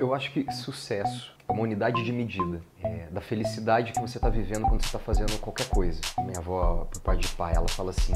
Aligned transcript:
Eu 0.00 0.14
acho 0.14 0.30
que 0.30 0.50
sucesso 0.52 1.32
é 1.48 1.52
uma 1.52 1.62
unidade 1.62 2.04
de 2.04 2.12
medida 2.12 2.62
é, 2.82 3.08
da 3.10 3.20
felicidade 3.20 3.92
que 3.92 4.00
você 4.00 4.16
está 4.18 4.28
vivendo 4.28 4.62
quando 4.62 4.80
você 4.80 4.86
está 4.86 4.98
fazendo 4.98 5.36
qualquer 5.40 5.68
coisa. 5.68 6.00
Minha 6.18 6.38
avó, 6.38 6.86
por 6.88 7.00
parte 7.00 7.22
de 7.22 7.34
pai, 7.34 7.54
ela 7.56 7.66
fala 7.68 7.90
assim: 7.90 8.14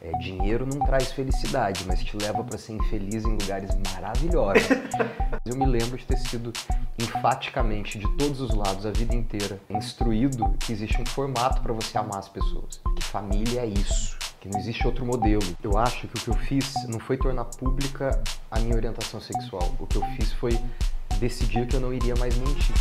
é, 0.00 0.12
dinheiro 0.18 0.64
não 0.64 0.78
traz 0.86 1.10
felicidade, 1.10 1.84
mas 1.88 2.04
te 2.04 2.16
leva 2.16 2.44
para 2.44 2.56
ser 2.56 2.74
infeliz 2.74 3.24
em 3.24 3.32
lugares 3.32 3.70
maravilhosos. 3.92 4.68
Eu 5.44 5.56
me 5.56 5.66
lembro 5.66 5.98
de 5.98 6.06
ter 6.06 6.18
sido 6.18 6.52
enfaticamente, 7.00 7.98
de 7.98 8.16
todos 8.16 8.40
os 8.40 8.54
lados, 8.54 8.86
a 8.86 8.92
vida 8.92 9.14
inteira, 9.14 9.58
instruído 9.68 10.54
que 10.60 10.72
existe 10.72 11.02
um 11.02 11.06
formato 11.06 11.62
para 11.62 11.72
você 11.72 11.98
amar 11.98 12.18
as 12.18 12.28
pessoas. 12.28 12.80
Que 12.94 13.02
família 13.02 13.62
é 13.62 13.66
isso 13.66 14.16
que 14.44 14.48
não 14.50 14.58
existe 14.58 14.86
outro 14.86 15.06
modelo. 15.06 15.42
Eu 15.62 15.78
acho 15.78 16.06
que 16.06 16.18
o 16.18 16.20
que 16.20 16.28
eu 16.28 16.34
fiz 16.34 16.74
não 16.86 17.00
foi 17.00 17.16
tornar 17.16 17.46
pública 17.46 18.22
a 18.50 18.60
minha 18.60 18.76
orientação 18.76 19.18
sexual. 19.18 19.74
O 19.80 19.86
que 19.86 19.96
eu 19.96 20.02
fiz 20.16 20.34
foi 20.34 20.52
decidir 21.24 21.66
que 21.66 21.76
eu 21.76 21.80
não 21.80 21.90
iria 21.90 22.14
mais 22.16 22.36
mentir. 22.36 22.76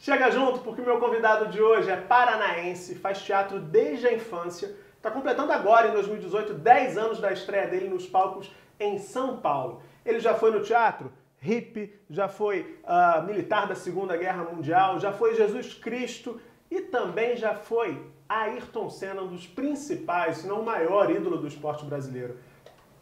Chega 0.00 0.30
junto, 0.32 0.58
porque 0.60 0.80
o 0.80 0.84
meu 0.84 0.98
convidado 0.98 1.46
de 1.46 1.62
hoje 1.62 1.88
é 1.88 1.96
paranaense, 1.96 2.96
faz 2.96 3.22
teatro 3.22 3.60
desde 3.60 4.08
a 4.08 4.12
infância, 4.12 4.74
está 4.96 5.12
completando 5.12 5.52
agora, 5.52 5.88
em 5.88 5.92
2018, 5.92 6.54
10 6.54 6.98
anos 6.98 7.20
da 7.20 7.32
estreia 7.32 7.68
dele 7.68 7.88
nos 7.88 8.06
palcos 8.06 8.50
em 8.80 8.98
São 8.98 9.36
Paulo. 9.36 9.80
Ele 10.04 10.18
já 10.18 10.34
foi 10.34 10.50
no 10.50 10.60
teatro 10.60 11.12
hippie, 11.40 11.94
já 12.10 12.26
foi 12.26 12.80
uh, 12.82 13.24
militar 13.24 13.68
da 13.68 13.76
Segunda 13.76 14.16
Guerra 14.16 14.42
Mundial, 14.42 14.98
já 14.98 15.12
foi 15.12 15.36
Jesus 15.36 15.72
Cristo 15.72 16.40
e 16.68 16.80
também 16.80 17.36
já 17.36 17.54
foi 17.54 18.02
Ayrton 18.28 18.90
Senna, 18.90 19.22
um 19.22 19.28
dos 19.28 19.46
principais, 19.46 20.38
se 20.38 20.48
não 20.48 20.62
o 20.62 20.64
maior 20.64 21.08
ídolo 21.12 21.36
do 21.36 21.46
esporte 21.46 21.84
brasileiro. 21.84 22.36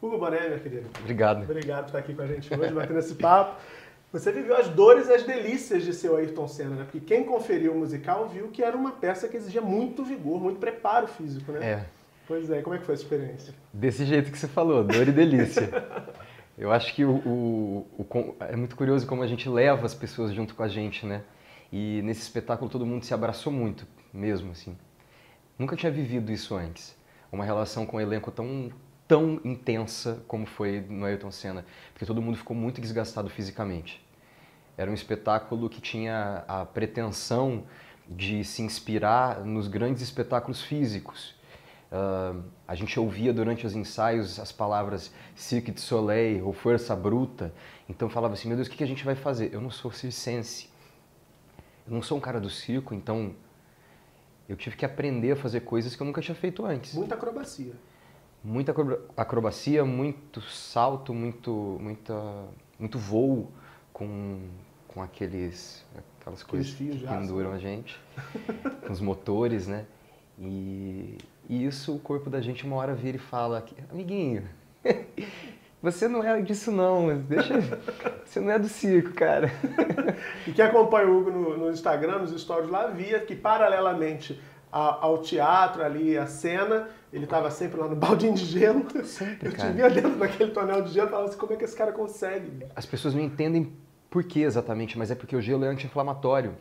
Hugo 0.01 0.19
Boné, 0.19 0.49
minha 0.49 0.59
querida. 0.59 0.89
Obrigado. 1.01 1.43
Obrigado 1.43 1.85
por 1.85 1.87
estar 1.87 1.99
aqui 1.99 2.15
com 2.15 2.23
a 2.23 2.27
gente 2.27 2.53
hoje, 2.53 2.73
batendo 2.73 2.99
esse 2.99 3.15
papo. 3.15 3.61
Você 4.13 4.31
viveu 4.33 4.57
as 4.57 4.69
dores 4.69 5.09
e 5.09 5.13
as 5.13 5.25
delícias 5.25 5.83
de 5.83 5.93
ser 5.93 6.11
o 6.11 6.17
Ayrton 6.17 6.49
Senna, 6.49 6.77
né? 6.77 6.85
Porque 6.85 7.01
quem 7.01 7.25
conferiu 7.25 7.73
o 7.73 7.79
musical 7.79 8.29
viu 8.29 8.49
que 8.49 8.63
era 8.63 8.77
uma 8.77 8.93
peça 8.93 9.29
que 9.29 9.37
exigia 9.37 9.61
muito 9.61 10.05
vigor, 10.05 10.41
muito 10.41 10.59
preparo 10.59 11.07
físico, 11.07 11.53
né? 11.53 11.67
É. 11.67 11.87
Pois 12.27 12.51
é, 12.51 12.63
como 12.63 12.75
é 12.75 12.79
que 12.79 12.85
foi 12.85 12.95
essa 12.95 13.05
experiência? 13.05 13.55
Desse 13.73 14.05
jeito 14.05 14.31
que 14.33 14.39
você 14.39 14.49
falou, 14.49 14.83
dor 14.83 15.07
e 15.07 15.13
delícia. 15.13 15.69
Eu 16.59 16.73
acho 16.73 16.95
que 16.95 17.05
o, 17.05 17.17
o, 17.17 17.87
o, 17.99 18.35
é 18.41 18.57
muito 18.57 18.75
curioso 18.77 19.07
como 19.07 19.23
a 19.23 19.27
gente 19.27 19.47
leva 19.49 19.85
as 19.85 19.95
pessoas 19.95 20.33
junto 20.33 20.55
com 20.55 20.63
a 20.63 20.69
gente, 20.69 21.05
né? 21.05 21.23
E 21.71 22.01
nesse 22.03 22.23
espetáculo 22.23 22.71
todo 22.71 22.87
mundo 22.87 23.05
se 23.05 23.13
abraçou 23.13 23.53
muito, 23.53 23.87
mesmo 24.13 24.53
assim. 24.53 24.77
Nunca 25.59 25.77
tinha 25.77 25.93
vivido 25.93 26.33
isso 26.33 26.57
antes. 26.57 26.97
Uma 27.31 27.45
relação 27.45 27.85
com 27.85 27.99
um 27.99 28.01
elenco 28.01 28.31
tão 28.31 28.71
tão 29.07 29.41
intensa 29.45 30.23
como 30.27 30.47
foi 30.47 30.81
no 30.89 31.05
Ayrton 31.05 31.31
Senna, 31.31 31.65
porque 31.93 32.05
todo 32.05 32.21
mundo 32.21 32.37
ficou 32.37 32.57
muito 32.57 32.81
desgastado 32.81 33.29
fisicamente. 33.31 34.05
Era 34.77 34.91
um 34.91 34.95
espetáculo 34.95 35.71
que 35.71 35.81
tinha 35.81 36.45
a 36.47 36.65
pretensão 36.67 37.65
de 38.09 38.45
se 38.45 38.63
inspirar 38.63 39.41
nos 39.41 39.69
grandes 39.69 40.03
espetáculos 40.03 40.63
físicos. 40.63 41.35
Uh, 41.91 42.43
a 42.67 42.75
gente 42.75 42.99
ouvia 42.99 43.33
durante 43.33 43.65
os 43.65 43.75
ensaios 43.75 44.41
as 44.41 44.51
palavras 44.51 45.13
Cirque 45.35 45.71
du 45.71 45.81
Soleil 45.81 46.45
ou 46.45 46.53
Força 46.53 46.95
Bruta, 46.97 47.55
então 47.89 48.09
falava 48.09 48.35
assim, 48.35 48.49
meu 48.49 48.57
Deus, 48.57 48.69
o 48.69 48.71
que 48.71 48.83
a 48.83 48.87
gente 48.87 49.05
vai 49.05 49.15
fazer? 49.15 49.55
Eu 49.55 49.61
não 49.61 49.71
sou 49.71 49.93
circense, 49.93 50.69
eu 51.87 51.95
não 51.95 52.03
sou 52.03 52.19
um 52.19 52.21
cara 52.21 52.41
do 52.41 52.51
circo, 52.51 52.93
então 52.93 53.35
eu 54.49 54.57
tive 54.57 54.77
que 54.77 54.85
aprender 54.85 55.33
a 55.33 55.37
fazer 55.37 55.61
coisas 55.61 55.95
que 55.95 56.03
eu 56.03 56.07
nunca 56.07 56.21
tinha 56.21 56.35
feito 56.35 56.67
antes. 56.67 56.95
Muita 56.95 57.15
acrobacia. 57.15 57.73
Muita 58.47 58.73
acrobacia, 59.17 59.85
muito 59.85 60.41
salto, 60.41 61.13
muito, 61.13 61.51
muita, 61.81 62.15
muito 62.79 62.97
voo 62.97 63.51
com, 63.93 64.39
com 64.87 65.03
aqueles, 65.03 65.85
aquelas 66.21 66.45
coisas 66.45 66.73
que 66.73 66.97
penduram 66.97 67.51
a 67.51 67.59
gente, 67.59 68.01
com 68.87 68.93
os 68.93 69.01
motores, 69.01 69.67
né? 69.67 69.85
E, 70.39 71.19
e 71.49 71.67
isso 71.67 71.97
o 71.97 71.99
corpo 71.99 72.31
da 72.31 72.41
gente 72.41 72.65
uma 72.65 72.77
hora 72.77 72.95
vira 72.95 73.17
e 73.17 73.21
fala, 73.21 73.67
amiguinho, 73.91 74.45
você 75.83 76.07
não 76.07 76.23
é 76.23 76.41
disso 76.41 76.71
não, 76.71 77.19
deixa, 77.19 77.61
você 78.25 78.39
não 78.39 78.53
é 78.53 78.61
do 78.61 78.69
circo, 78.69 79.13
cara. 79.13 79.51
e 80.47 80.53
quem 80.53 80.65
acompanha 80.65 81.09
o 81.09 81.19
Hugo 81.19 81.33
no, 81.33 81.57
no 81.57 81.71
Instagram, 81.73 82.21
nos 82.21 82.41
stories 82.41 82.71
lá, 82.71 82.87
via 82.87 83.19
que 83.19 83.35
paralelamente 83.35 84.41
ao 84.71 85.19
teatro 85.19 85.83
ali, 85.83 86.19
a 86.19 86.27
cena, 86.27 86.89
ele 87.13 87.25
estava 87.25 87.51
sempre 87.51 87.81
lá 87.81 87.89
no 87.89 87.97
baldinho 87.97 88.35
de 88.35 88.45
gelo. 88.45 88.87
Sempre, 89.05 89.49
Eu 89.49 89.53
cara. 89.53 89.71
te 89.71 89.75
via 89.75 89.89
dentro 89.89 90.17
daquele 90.17 90.51
tonel 90.51 90.83
de 90.83 90.93
gelo 90.93 91.07
e 91.07 91.11
falava 91.11 91.29
assim, 91.29 91.39
como 91.39 91.53
é 91.53 91.57
que 91.57 91.65
esse 91.65 91.77
cara 91.77 91.93
consegue? 91.93 92.67
As 92.75 92.85
pessoas 92.85 93.15
não 93.15 93.23
entendem 93.23 93.73
por 94.11 94.25
que 94.25 94.41
exatamente, 94.43 94.99
mas 94.99 95.11
é 95.11 95.15
porque 95.15 95.37
o 95.37 95.41
gelo 95.41 95.65
é 95.65 95.69
anti-inflamatório. 95.69 96.55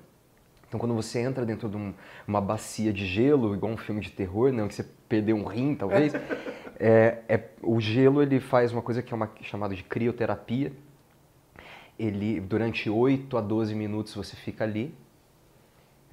Então, 0.68 0.80
quando 0.80 0.96
você 0.96 1.20
entra 1.20 1.46
dentro 1.46 1.70
de 1.70 1.78
um, 1.78 1.94
uma 2.28 2.42
bacia 2.42 2.92
de 2.92 3.06
gelo, 3.06 3.54
igual 3.54 3.72
um 3.72 3.78
filme 3.78 4.02
de 4.02 4.12
terror, 4.12 4.52
né, 4.52 4.68
que 4.68 4.76
você 4.76 4.86
perdeu 5.08 5.36
um 5.36 5.46
rim, 5.46 5.76
talvez, 5.76 6.14
é, 6.80 7.20
é, 7.30 7.44
o 7.62 7.80
gelo 7.80 8.22
ele 8.22 8.40
faz 8.40 8.72
uma 8.72 8.82
coisa 8.82 9.02
que 9.02 9.14
é 9.14 9.16
uma, 9.16 9.30
chamada 9.42 9.76
de 9.76 9.84
crioterapia. 9.84 10.72
Ele, 11.98 12.42
durante 12.42 12.90
8 12.90 13.38
a 13.38 13.42
12 13.42 13.74
minutos 13.74 14.14
você 14.14 14.36
fica 14.36 14.64
ali, 14.64 14.94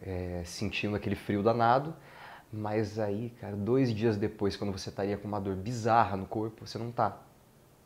é, 0.03 0.43
sentindo 0.45 0.97
aquele 0.97 1.17
frio 1.17 1.43
danado, 1.43 1.95
mas 2.53 2.99
aí, 2.99 3.33
cara, 3.41 3.57
dois 3.57 3.95
dias 3.95 4.17
depois, 4.17 4.57
quando 4.57 4.73
você 4.73 4.91
estaria 4.91 5.17
com 5.17 5.27
uma 5.27 5.41
dor 5.41 5.55
bizarra 5.55 6.17
no 6.17 6.27
corpo, 6.27 6.67
você 6.67 6.77
não 6.77 6.91
tá. 6.93 7.17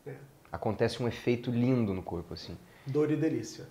É. 0.06 0.14
Acontece 0.50 1.02
um 1.02 1.06
efeito 1.06 1.50
lindo 1.50 1.94
no 1.94 2.02
corpo, 2.02 2.34
assim. 2.34 2.56
Dor 2.86 3.10
e 3.10 3.16
delícia. 3.16 3.66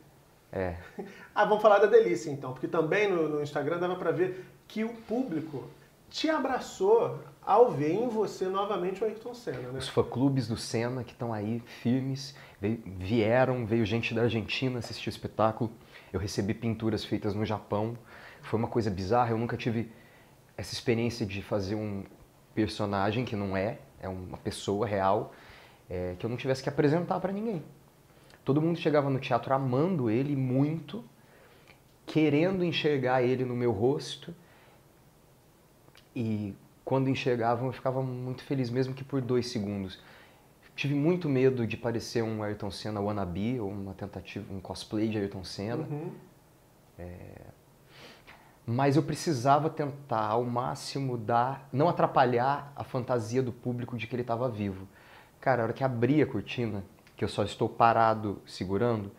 É. 0.51 0.77
ah, 1.35 1.43
vamos 1.45 1.61
falar 1.61 1.79
da 1.79 1.87
delícia 1.87 2.29
então, 2.31 2.53
porque 2.53 2.67
também 2.67 3.09
no, 3.09 3.27
no 3.27 3.41
Instagram 3.41 3.77
dava 3.77 3.95
para 3.95 4.11
ver 4.11 4.45
que 4.67 4.83
o 4.83 4.89
público 4.89 5.65
te 6.09 6.29
abraçou 6.29 7.19
ao 7.45 7.71
ver 7.71 7.91
em 7.91 8.07
você 8.07 8.45
novamente 8.45 9.03
o 9.03 9.05
Ayrton 9.05 9.33
Senna, 9.33 9.71
né? 9.71 9.79
Os 9.79 9.89
fã-clubes 9.89 10.47
do 10.47 10.55
Senna 10.55 11.03
que 11.03 11.11
estão 11.11 11.33
aí 11.33 11.61
firmes, 11.81 12.33
veio, 12.59 12.81
vieram, 12.85 13.65
veio 13.65 13.85
gente 13.85 14.13
da 14.13 14.23
Argentina 14.23 14.79
assistir 14.79 15.09
o 15.09 15.11
espetáculo. 15.11 15.69
Eu 16.13 16.19
recebi 16.19 16.53
pinturas 16.53 17.03
feitas 17.03 17.35
no 17.35 17.45
Japão. 17.45 17.97
Foi 18.45 18.59
uma 18.59 18.67
coisa 18.67 18.91
bizarra, 18.91 19.31
eu 19.31 19.37
nunca 19.37 19.57
tive 19.57 19.91
essa 20.55 20.73
experiência 20.73 21.25
de 21.25 21.41
fazer 21.41 21.73
um 21.75 22.03
personagem 22.53 23.25
que 23.25 23.35
não 23.35 23.57
é, 23.57 23.79
é 23.99 24.07
uma 24.07 24.37
pessoa 24.37 24.85
real, 24.85 25.33
é, 25.89 26.15
que 26.17 26.25
eu 26.25 26.29
não 26.29 26.37
tivesse 26.37 26.61
que 26.61 26.69
apresentar 26.69 27.19
para 27.19 27.33
ninguém. 27.33 27.63
Todo 28.43 28.61
mundo 28.61 28.77
chegava 28.77 29.09
no 29.09 29.19
teatro 29.19 29.51
amando 29.51 30.09
ele 30.11 30.35
muito, 30.35 31.03
querendo 32.05 32.63
enxergar 32.63 33.23
ele 33.23 33.43
no 33.43 33.55
meu 33.55 33.71
rosto. 33.71 34.33
E 36.15 36.53
quando 36.85 37.09
enxergavam, 37.09 37.65
eu 37.65 37.73
ficava 37.73 38.01
muito 38.03 38.43
feliz, 38.43 38.69
mesmo 38.69 38.93
que 38.93 39.03
por 39.03 39.21
dois 39.21 39.47
segundos. 39.47 39.99
Tive 40.75 40.93
muito 40.93 41.27
medo 41.27 41.65
de 41.65 41.75
parecer 41.75 42.21
um 42.21 42.43
Ayrton 42.43 42.69
Senna 42.69 43.01
wannabe, 43.01 43.59
ou 43.59 43.71
uma 43.71 43.95
tentativa, 43.95 44.53
um 44.53 44.59
cosplay 44.59 45.07
de 45.09 45.17
Ayrton 45.17 45.43
Senna. 45.43 45.87
Uhum. 45.89 46.11
É... 46.99 47.54
Mas 48.65 48.95
eu 48.95 49.03
precisava 49.03 49.69
tentar 49.69 50.27
ao 50.27 50.43
máximo 50.43 51.17
dar, 51.17 51.69
não 51.71 51.87
atrapalhar 51.87 52.73
a 52.75 52.83
fantasia 52.83 53.43
do 53.43 53.51
público 53.51 53.95
de 53.95 54.07
que 54.07 54.15
ele 54.15 54.23
estava 54.23 54.49
vivo. 54.49 54.87
Cara, 55.39 55.61
a 55.61 55.65
hora 55.65 55.73
que 55.73 55.83
abri 55.83 56.21
a 56.21 56.25
cortina, 56.25 56.83
que 57.15 57.23
eu 57.23 57.29
só 57.29 57.43
estou 57.43 57.69
parado 57.69 58.41
segurando, 58.45 59.11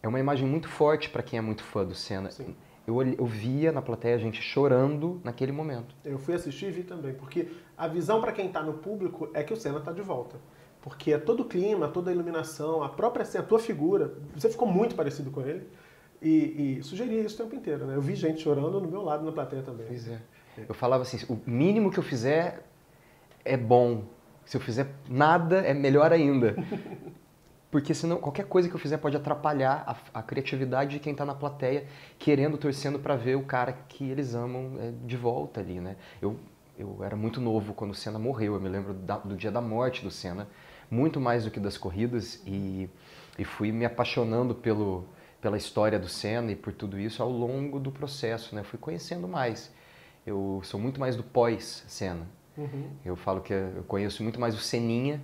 é 0.00 0.06
uma 0.06 0.20
imagem 0.20 0.46
muito 0.46 0.68
forte 0.68 1.10
para 1.10 1.22
quem 1.22 1.36
é 1.38 1.42
muito 1.42 1.64
fã 1.64 1.84
do 1.84 1.94
Senna. 1.94 2.30
Sim. 2.30 2.54
Eu, 2.86 3.02
eu 3.02 3.26
via 3.26 3.72
na 3.72 3.82
plateia 3.82 4.14
a 4.14 4.18
gente 4.18 4.40
chorando 4.40 5.20
naquele 5.24 5.50
momento. 5.50 5.92
Eu 6.04 6.18
fui 6.18 6.34
assistir 6.34 6.66
e 6.66 6.70
vi 6.70 6.82
também, 6.84 7.12
porque 7.12 7.48
a 7.76 7.88
visão 7.88 8.20
para 8.20 8.30
quem 8.30 8.46
está 8.46 8.62
no 8.62 8.74
público 8.74 9.28
é 9.34 9.42
que 9.42 9.52
o 9.52 9.56
Senna 9.56 9.78
está 9.78 9.90
de 9.90 10.02
volta. 10.02 10.36
Porque 10.80 11.12
é 11.12 11.18
todo 11.18 11.40
o 11.40 11.44
clima, 11.44 11.88
toda 11.88 12.12
a 12.12 12.14
iluminação, 12.14 12.84
a 12.84 12.88
própria 12.88 13.24
cena, 13.24 13.42
a 13.42 13.46
tua 13.46 13.58
figura, 13.58 14.14
você 14.32 14.48
ficou 14.48 14.68
muito 14.68 14.94
parecido 14.94 15.32
com 15.32 15.40
ele. 15.40 15.66
E, 16.26 16.78
e 16.78 16.82
sugeria 16.82 17.20
isso 17.20 17.40
o 17.40 17.44
tempo 17.44 17.54
inteiro, 17.54 17.86
né? 17.86 17.94
Eu 17.94 18.02
vi 18.02 18.16
gente 18.16 18.42
chorando 18.42 18.80
no 18.80 18.88
meu 18.88 19.00
lado 19.00 19.24
na 19.24 19.30
plateia 19.30 19.62
também. 19.62 19.86
Pois 19.86 20.08
é. 20.08 20.18
Eu 20.68 20.74
falava 20.74 21.02
assim, 21.02 21.24
o 21.32 21.38
mínimo 21.46 21.88
que 21.88 21.98
eu 21.98 22.02
fizer 22.02 22.64
é 23.44 23.56
bom. 23.56 24.02
Se 24.44 24.56
eu 24.56 24.60
fizer 24.60 24.88
nada, 25.08 25.58
é 25.58 25.72
melhor 25.72 26.12
ainda. 26.12 26.56
Porque 27.70 27.94
senão 27.94 28.16
qualquer 28.16 28.46
coisa 28.46 28.68
que 28.68 28.74
eu 28.74 28.78
fizer 28.78 28.96
pode 28.96 29.16
atrapalhar 29.16 29.84
a, 29.86 30.18
a 30.18 30.22
criatividade 30.22 30.92
de 30.92 30.98
quem 30.98 31.12
está 31.12 31.24
na 31.24 31.34
plateia, 31.34 31.86
querendo, 32.18 32.58
torcendo 32.58 32.98
para 32.98 33.14
ver 33.14 33.36
o 33.36 33.44
cara 33.44 33.72
que 33.88 34.10
eles 34.10 34.34
amam 34.34 34.72
é, 34.80 34.92
de 35.06 35.16
volta 35.16 35.60
ali, 35.60 35.78
né? 35.78 35.94
Eu, 36.20 36.36
eu 36.76 37.04
era 37.04 37.14
muito 37.14 37.40
novo 37.40 37.72
quando 37.72 37.92
o 37.92 37.94
Senna 37.94 38.18
morreu, 38.18 38.54
eu 38.54 38.60
me 38.60 38.68
lembro 38.68 38.94
da, 38.94 39.18
do 39.18 39.36
dia 39.36 39.52
da 39.52 39.60
morte 39.60 40.02
do 40.02 40.10
Senna, 40.10 40.48
muito 40.90 41.20
mais 41.20 41.44
do 41.44 41.52
que 41.52 41.60
das 41.60 41.78
corridas, 41.78 42.42
e, 42.44 42.88
e 43.38 43.44
fui 43.44 43.70
me 43.70 43.84
apaixonando 43.84 44.54
pelo, 44.54 45.04
pela 45.40 45.56
história 45.56 45.98
do 45.98 46.08
Senna 46.08 46.52
e 46.52 46.56
por 46.56 46.72
tudo 46.72 46.98
isso 46.98 47.22
ao 47.22 47.30
longo 47.30 47.78
do 47.78 47.90
processo, 47.90 48.54
né? 48.54 48.62
Fui 48.62 48.78
conhecendo 48.78 49.28
mais. 49.28 49.70
Eu 50.26 50.60
sou 50.64 50.80
muito 50.80 50.98
mais 50.98 51.14
do 51.16 51.22
pós-Senna. 51.22 52.26
Uhum. 52.56 52.90
Eu 53.04 53.16
falo 53.16 53.40
que 53.40 53.52
eu 53.52 53.84
conheço 53.86 54.22
muito 54.22 54.40
mais 54.40 54.54
o 54.54 54.58
Seninha 54.58 55.20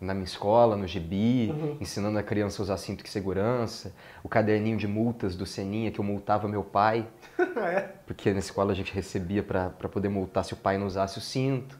na 0.00 0.14
minha 0.14 0.24
escola, 0.24 0.76
no 0.76 0.86
gibi, 0.86 1.50
uhum. 1.50 1.76
ensinando 1.80 2.18
a 2.18 2.22
criança 2.22 2.62
a 2.62 2.64
usar 2.64 2.76
cinto 2.76 3.02
de 3.02 3.10
segurança, 3.10 3.92
o 4.22 4.28
caderninho 4.28 4.76
de 4.76 4.86
multas 4.86 5.34
do 5.34 5.44
Seninha 5.44 5.90
que 5.90 5.98
eu 5.98 6.04
multava 6.04 6.46
meu 6.46 6.62
pai, 6.62 7.06
é. 7.38 7.80
porque 8.06 8.32
na 8.32 8.38
escola 8.38 8.72
a 8.72 8.74
gente 8.74 8.92
recebia 8.92 9.42
para 9.42 9.70
poder 9.70 10.08
multar 10.08 10.44
se 10.44 10.52
o 10.52 10.56
pai 10.56 10.78
não 10.78 10.86
usasse 10.86 11.18
o 11.18 11.20
cinto. 11.20 11.78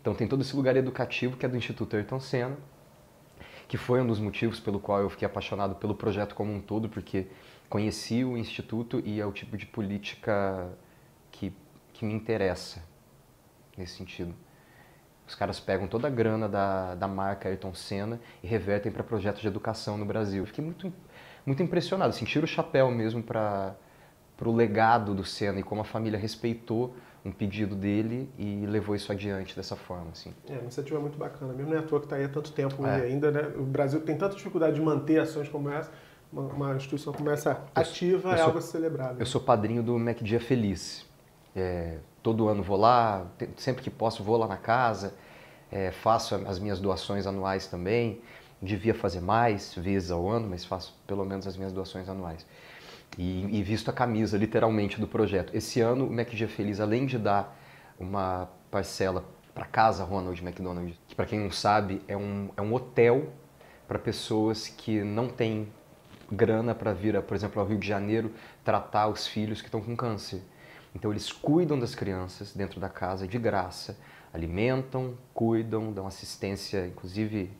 Então 0.00 0.14
tem 0.14 0.26
todo 0.26 0.42
esse 0.42 0.54
lugar 0.56 0.76
educativo 0.76 1.36
que 1.36 1.46
é 1.46 1.48
do 1.48 1.56
Instituto 1.56 1.94
Ayrton 1.94 2.18
Senna, 2.18 2.56
que 3.70 3.76
foi 3.76 4.00
um 4.00 4.06
dos 4.08 4.18
motivos 4.18 4.58
pelo 4.58 4.80
qual 4.80 5.00
eu 5.00 5.08
fiquei 5.08 5.24
apaixonado 5.24 5.76
pelo 5.76 5.94
projeto 5.94 6.34
como 6.34 6.52
um 6.52 6.60
todo, 6.60 6.88
porque 6.88 7.28
conheci 7.68 8.24
o 8.24 8.36
Instituto 8.36 9.00
e 9.04 9.20
é 9.20 9.24
o 9.24 9.30
tipo 9.30 9.56
de 9.56 9.64
política 9.64 10.68
que, 11.30 11.54
que 11.92 12.04
me 12.04 12.12
interessa 12.12 12.82
nesse 13.78 13.96
sentido. 13.96 14.34
Os 15.24 15.36
caras 15.36 15.60
pegam 15.60 15.86
toda 15.86 16.08
a 16.08 16.10
grana 16.10 16.48
da, 16.48 16.96
da 16.96 17.06
marca 17.06 17.48
Ayrton 17.48 17.72
Senna 17.72 18.20
e 18.42 18.48
revertem 18.48 18.90
para 18.90 19.04
projetos 19.04 19.40
de 19.40 19.46
educação 19.46 19.96
no 19.96 20.04
Brasil. 20.04 20.44
Fiquei 20.46 20.64
muito, 20.64 20.92
muito 21.46 21.62
impressionado, 21.62 22.10
assim, 22.10 22.24
o 22.24 22.46
chapéu 22.48 22.90
mesmo 22.90 23.22
para 23.22 23.76
o 24.44 24.50
legado 24.50 25.14
do 25.14 25.24
Senna 25.24 25.60
e 25.60 25.62
como 25.62 25.82
a 25.82 25.84
família 25.84 26.18
respeitou 26.18 26.96
um 27.24 27.30
pedido 27.30 27.74
dele 27.74 28.30
e 28.38 28.64
levou 28.66 28.94
isso 28.94 29.12
adiante 29.12 29.54
dessa 29.54 29.76
forma. 29.76 30.10
Assim. 30.12 30.32
É, 30.48 30.52
uma 30.52 30.62
iniciativa 30.62 30.98
muito 31.00 31.18
bacana. 31.18 31.52
Mesmo 31.52 31.70
não 31.70 31.76
é 31.76 31.80
à 31.80 31.82
toa 31.82 32.00
que 32.00 32.06
está 32.06 32.16
aí 32.16 32.24
há 32.24 32.28
tanto 32.28 32.52
tempo 32.52 32.86
é. 32.86 33.00
e 33.00 33.02
ainda, 33.02 33.30
né? 33.30 33.52
O 33.56 33.62
Brasil 33.62 34.00
tem 34.00 34.16
tanta 34.16 34.34
dificuldade 34.34 34.74
de 34.74 34.80
manter 34.80 35.20
ações 35.20 35.48
como 35.48 35.68
essa. 35.68 35.90
Uma, 36.32 36.42
uma 36.42 36.74
instituição 36.76 37.12
como 37.12 37.28
essa 37.28 37.62
ativa 37.74 38.28
eu 38.28 38.32
é 38.32 38.36
sou, 38.36 38.46
algo 38.46 38.58
a 38.58 38.62
celebrar. 38.62 39.16
Eu 39.18 39.26
sou 39.26 39.40
padrinho 39.40 39.82
do 39.82 39.98
Mac 39.98 40.18
Dia 40.22 40.40
Feliz. 40.40 41.04
É, 41.54 41.98
todo 42.22 42.48
ano 42.48 42.62
vou 42.62 42.76
lá, 42.76 43.26
sempre 43.56 43.82
que 43.82 43.90
posso 43.90 44.22
vou 44.22 44.36
lá 44.36 44.46
na 44.46 44.56
casa, 44.56 45.12
é, 45.70 45.90
faço 45.90 46.34
as 46.46 46.58
minhas 46.58 46.80
doações 46.80 47.26
anuais 47.26 47.66
também. 47.66 48.20
Devia 48.62 48.94
fazer 48.94 49.20
mais 49.20 49.74
vezes 49.74 50.10
ao 50.10 50.28
ano, 50.28 50.48
mas 50.48 50.64
faço 50.64 50.94
pelo 51.06 51.24
menos 51.24 51.46
as 51.46 51.56
minhas 51.56 51.72
doações 51.72 52.08
anuais. 52.08 52.46
E, 53.18 53.58
e 53.58 53.62
visto 53.62 53.90
a 53.90 53.92
camisa, 53.92 54.38
literalmente, 54.38 55.00
do 55.00 55.06
projeto. 55.06 55.54
Esse 55.54 55.80
ano, 55.80 56.06
o 56.06 56.12
McG 56.12 56.46
Feliz, 56.46 56.80
além 56.80 57.06
de 57.06 57.18
dar 57.18 57.56
uma 57.98 58.48
parcela 58.70 59.24
para 59.54 59.66
casa 59.66 60.04
Ronald 60.04 60.40
McDonald, 60.42 60.98
que 61.08 61.14
para 61.14 61.26
quem 61.26 61.40
não 61.40 61.50
sabe 61.50 62.00
é 62.06 62.16
um, 62.16 62.50
é 62.56 62.62
um 62.62 62.72
hotel 62.72 63.32
para 63.86 63.98
pessoas 63.98 64.68
que 64.68 65.02
não 65.02 65.28
têm 65.28 65.68
grana 66.30 66.74
para 66.74 66.92
vir, 66.92 67.20
por 67.22 67.34
exemplo, 67.34 67.60
ao 67.60 67.66
Rio 67.66 67.78
de 67.78 67.86
Janeiro 67.86 68.32
tratar 68.64 69.08
os 69.08 69.26
filhos 69.26 69.60
que 69.60 69.66
estão 69.66 69.80
com 69.80 69.96
câncer. 69.96 70.42
Então 70.94 71.10
eles 71.10 71.30
cuidam 71.30 71.78
das 71.78 71.94
crianças 71.94 72.52
dentro 72.52 72.80
da 72.80 72.88
casa 72.88 73.26
de 73.26 73.38
graça, 73.38 73.98
alimentam, 74.32 75.14
cuidam, 75.34 75.92
dão 75.92 76.06
assistência, 76.06 76.86
inclusive 76.86 77.50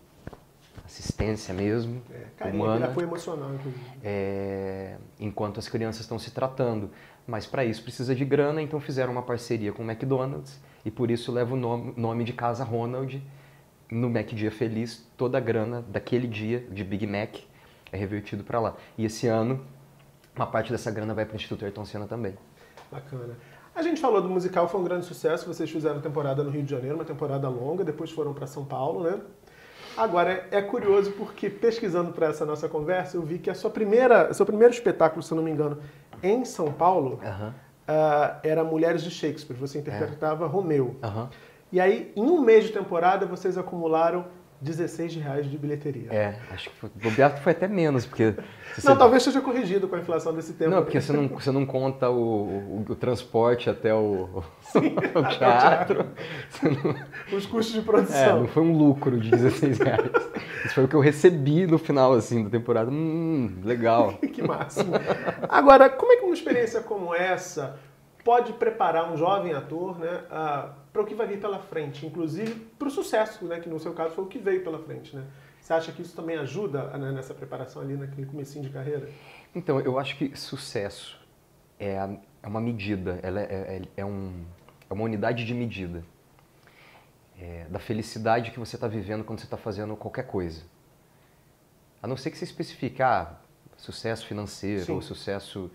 assistência 0.90 1.54
mesmo, 1.54 2.02
é, 2.10 2.24
carinho, 2.36 2.64
humana. 2.64 2.86
apoio 2.86 3.06
emocional, 3.06 3.54
inclusive. 3.54 3.80
É, 4.02 4.96
enquanto 5.20 5.60
as 5.60 5.68
crianças 5.68 6.02
estão 6.02 6.18
se 6.18 6.32
tratando. 6.32 6.90
Mas 7.26 7.46
para 7.46 7.64
isso 7.64 7.82
precisa 7.82 8.12
de 8.12 8.24
grana, 8.24 8.60
então 8.60 8.80
fizeram 8.80 9.12
uma 9.12 9.22
parceria 9.22 9.72
com 9.72 9.84
o 9.84 9.90
McDonald's 9.90 10.60
e 10.84 10.90
por 10.90 11.10
isso 11.10 11.30
leva 11.30 11.54
o 11.54 11.56
nome, 11.56 11.94
nome 11.96 12.24
de 12.24 12.32
Casa 12.32 12.64
Ronald. 12.64 13.22
No 13.90 14.08
Mac 14.08 14.28
Dia 14.28 14.52
Feliz, 14.52 15.04
toda 15.16 15.38
a 15.38 15.40
grana 15.40 15.84
daquele 15.88 16.28
dia 16.28 16.60
de 16.70 16.84
Big 16.84 17.06
Mac 17.06 17.38
é 17.90 17.96
revertido 17.96 18.44
para 18.44 18.60
lá. 18.60 18.76
E 18.96 19.04
esse 19.04 19.26
ano, 19.26 19.64
uma 20.34 20.46
parte 20.46 20.70
dessa 20.70 20.90
grana 20.92 21.12
vai 21.12 21.24
para 21.24 21.34
o 21.34 21.36
Instituto 21.36 21.64
Ayrton 21.64 21.84
Senna 21.84 22.06
também. 22.06 22.34
Bacana. 22.90 23.36
A 23.74 23.82
gente 23.82 24.00
falou 24.00 24.20
do 24.20 24.28
musical, 24.28 24.68
foi 24.68 24.80
um 24.80 24.84
grande 24.84 25.06
sucesso. 25.06 25.46
Vocês 25.46 25.70
fizeram 25.70 26.00
temporada 26.00 26.42
no 26.42 26.50
Rio 26.50 26.62
de 26.62 26.70
Janeiro, 26.70 26.96
uma 26.96 27.04
temporada 27.04 27.48
longa, 27.48 27.84
depois 27.84 28.10
foram 28.10 28.32
para 28.32 28.46
São 28.46 28.64
Paulo, 28.64 29.04
né? 29.04 29.20
Agora, 29.96 30.46
é 30.50 30.62
curioso 30.62 31.12
porque 31.12 31.50
pesquisando 31.50 32.12
para 32.12 32.28
essa 32.28 32.44
nossa 32.44 32.68
conversa, 32.68 33.16
eu 33.16 33.22
vi 33.22 33.38
que 33.38 33.50
a 33.50 33.54
sua 33.54 33.70
primeira, 33.70 34.32
seu 34.32 34.46
primeiro 34.46 34.72
espetáculo, 34.72 35.22
se 35.22 35.32
eu 35.32 35.36
não 35.36 35.42
me 35.42 35.50
engano, 35.50 35.78
em 36.22 36.44
São 36.44 36.72
Paulo, 36.72 37.20
uhum. 37.22 37.48
uh, 37.48 38.40
era 38.42 38.64
Mulheres 38.64 39.02
de 39.02 39.10
Shakespeare. 39.10 39.56
Você 39.56 39.78
interpretava 39.78 40.44
é. 40.44 40.48
Romeu. 40.48 40.96
Uhum. 41.02 41.28
E 41.72 41.80
aí, 41.80 42.12
em 42.16 42.22
um 42.22 42.40
mês 42.40 42.64
de 42.64 42.72
temporada, 42.72 43.26
vocês 43.26 43.56
acumularam 43.56 44.26
16 44.60 45.16
reais 45.16 45.50
de 45.50 45.56
bilheteria. 45.56 46.12
É, 46.12 46.36
acho 46.52 46.68
que 46.70 46.86
o 46.86 46.90
foi 47.42 47.52
até 47.52 47.66
menos, 47.66 48.04
porque... 48.04 48.34
Não, 48.84 48.96
talvez 48.96 49.22
seja 49.22 49.40
corrigido 49.40 49.88
com 49.88 49.96
a 49.96 50.00
inflação 50.00 50.34
desse 50.34 50.52
tempo. 50.52 50.70
Não, 50.70 50.82
porque 50.82 51.00
você 51.00 51.12
não, 51.12 51.28
você 51.28 51.50
não 51.50 51.64
conta 51.64 52.10
o, 52.10 52.14
o, 52.18 52.86
o 52.88 52.94
transporte 52.94 53.70
até 53.70 53.94
o, 53.94 54.42
Sim, 54.60 54.94
o 55.16 55.38
teatro. 55.38 56.06
Não... 56.62 57.36
Os 57.36 57.46
custos 57.46 57.74
de 57.74 57.80
produção. 57.80 58.16
É, 58.16 58.32
não 58.32 58.48
foi 58.48 58.62
um 58.62 58.76
lucro 58.76 59.18
de 59.18 59.30
16 59.30 59.78
reais. 59.78 60.10
Isso 60.64 60.74
foi 60.74 60.84
o 60.84 60.88
que 60.88 60.94
eu 60.94 61.00
recebi 61.00 61.66
no 61.66 61.78
final, 61.78 62.12
assim, 62.12 62.44
da 62.44 62.50
temporada. 62.50 62.90
Hum, 62.90 63.60
legal. 63.64 64.12
que 64.32 64.42
máximo. 64.42 64.92
Agora, 65.48 65.88
como 65.88 66.12
é 66.12 66.16
que 66.16 66.24
uma 66.24 66.34
experiência 66.34 66.80
como 66.80 67.14
essa 67.14 67.78
pode 68.22 68.52
preparar 68.52 69.10
um 69.10 69.16
jovem 69.16 69.54
ator 69.54 69.98
né, 69.98 70.20
para 70.92 71.02
o 71.02 71.06
que 71.06 71.14
vai 71.14 71.26
vir 71.26 71.40
pela 71.40 71.58
frente, 71.58 72.04
inclusive 72.04 72.54
para 72.78 72.88
o 72.88 72.90
sucesso, 72.90 73.44
né, 73.44 73.60
que 73.60 73.68
no 73.68 73.78
seu 73.78 73.92
caso 73.92 74.14
foi 74.14 74.24
o 74.24 74.26
que 74.26 74.38
veio 74.38 74.62
pela 74.64 74.78
frente. 74.78 75.14
Né? 75.14 75.24
Você 75.60 75.72
acha 75.72 75.92
que 75.92 76.02
isso 76.02 76.16
também 76.16 76.36
ajuda 76.36 76.96
né, 76.98 77.12
nessa 77.12 77.34
preparação 77.34 77.82
ali 77.82 77.96
naquele 77.96 78.26
comecinho 78.26 78.64
de 78.64 78.70
carreira? 78.70 79.08
Então, 79.54 79.80
eu 79.80 79.98
acho 79.98 80.16
que 80.16 80.36
sucesso 80.36 81.20
é, 81.78 81.98
a, 81.98 82.10
é 82.42 82.46
uma 82.46 82.60
medida, 82.60 83.20
ela 83.22 83.40
é, 83.40 83.44
é, 83.44 83.82
é, 83.98 84.04
um, 84.04 84.44
é 84.88 84.92
uma 84.92 85.04
unidade 85.04 85.44
de 85.44 85.54
medida 85.54 86.04
é, 87.40 87.66
da 87.70 87.78
felicidade 87.78 88.50
que 88.50 88.58
você 88.58 88.76
está 88.76 88.86
vivendo 88.86 89.24
quando 89.24 89.38
você 89.38 89.46
está 89.46 89.56
fazendo 89.56 89.96
qualquer 89.96 90.26
coisa. 90.26 90.62
A 92.02 92.06
não 92.06 92.16
ser 92.16 92.30
que 92.30 92.38
você 92.38 92.44
especifique, 92.44 93.02
ah, 93.02 93.34
sucesso 93.76 94.26
financeiro 94.26 94.84
Sim. 94.84 94.92
ou 94.92 95.02
sucesso 95.02 95.70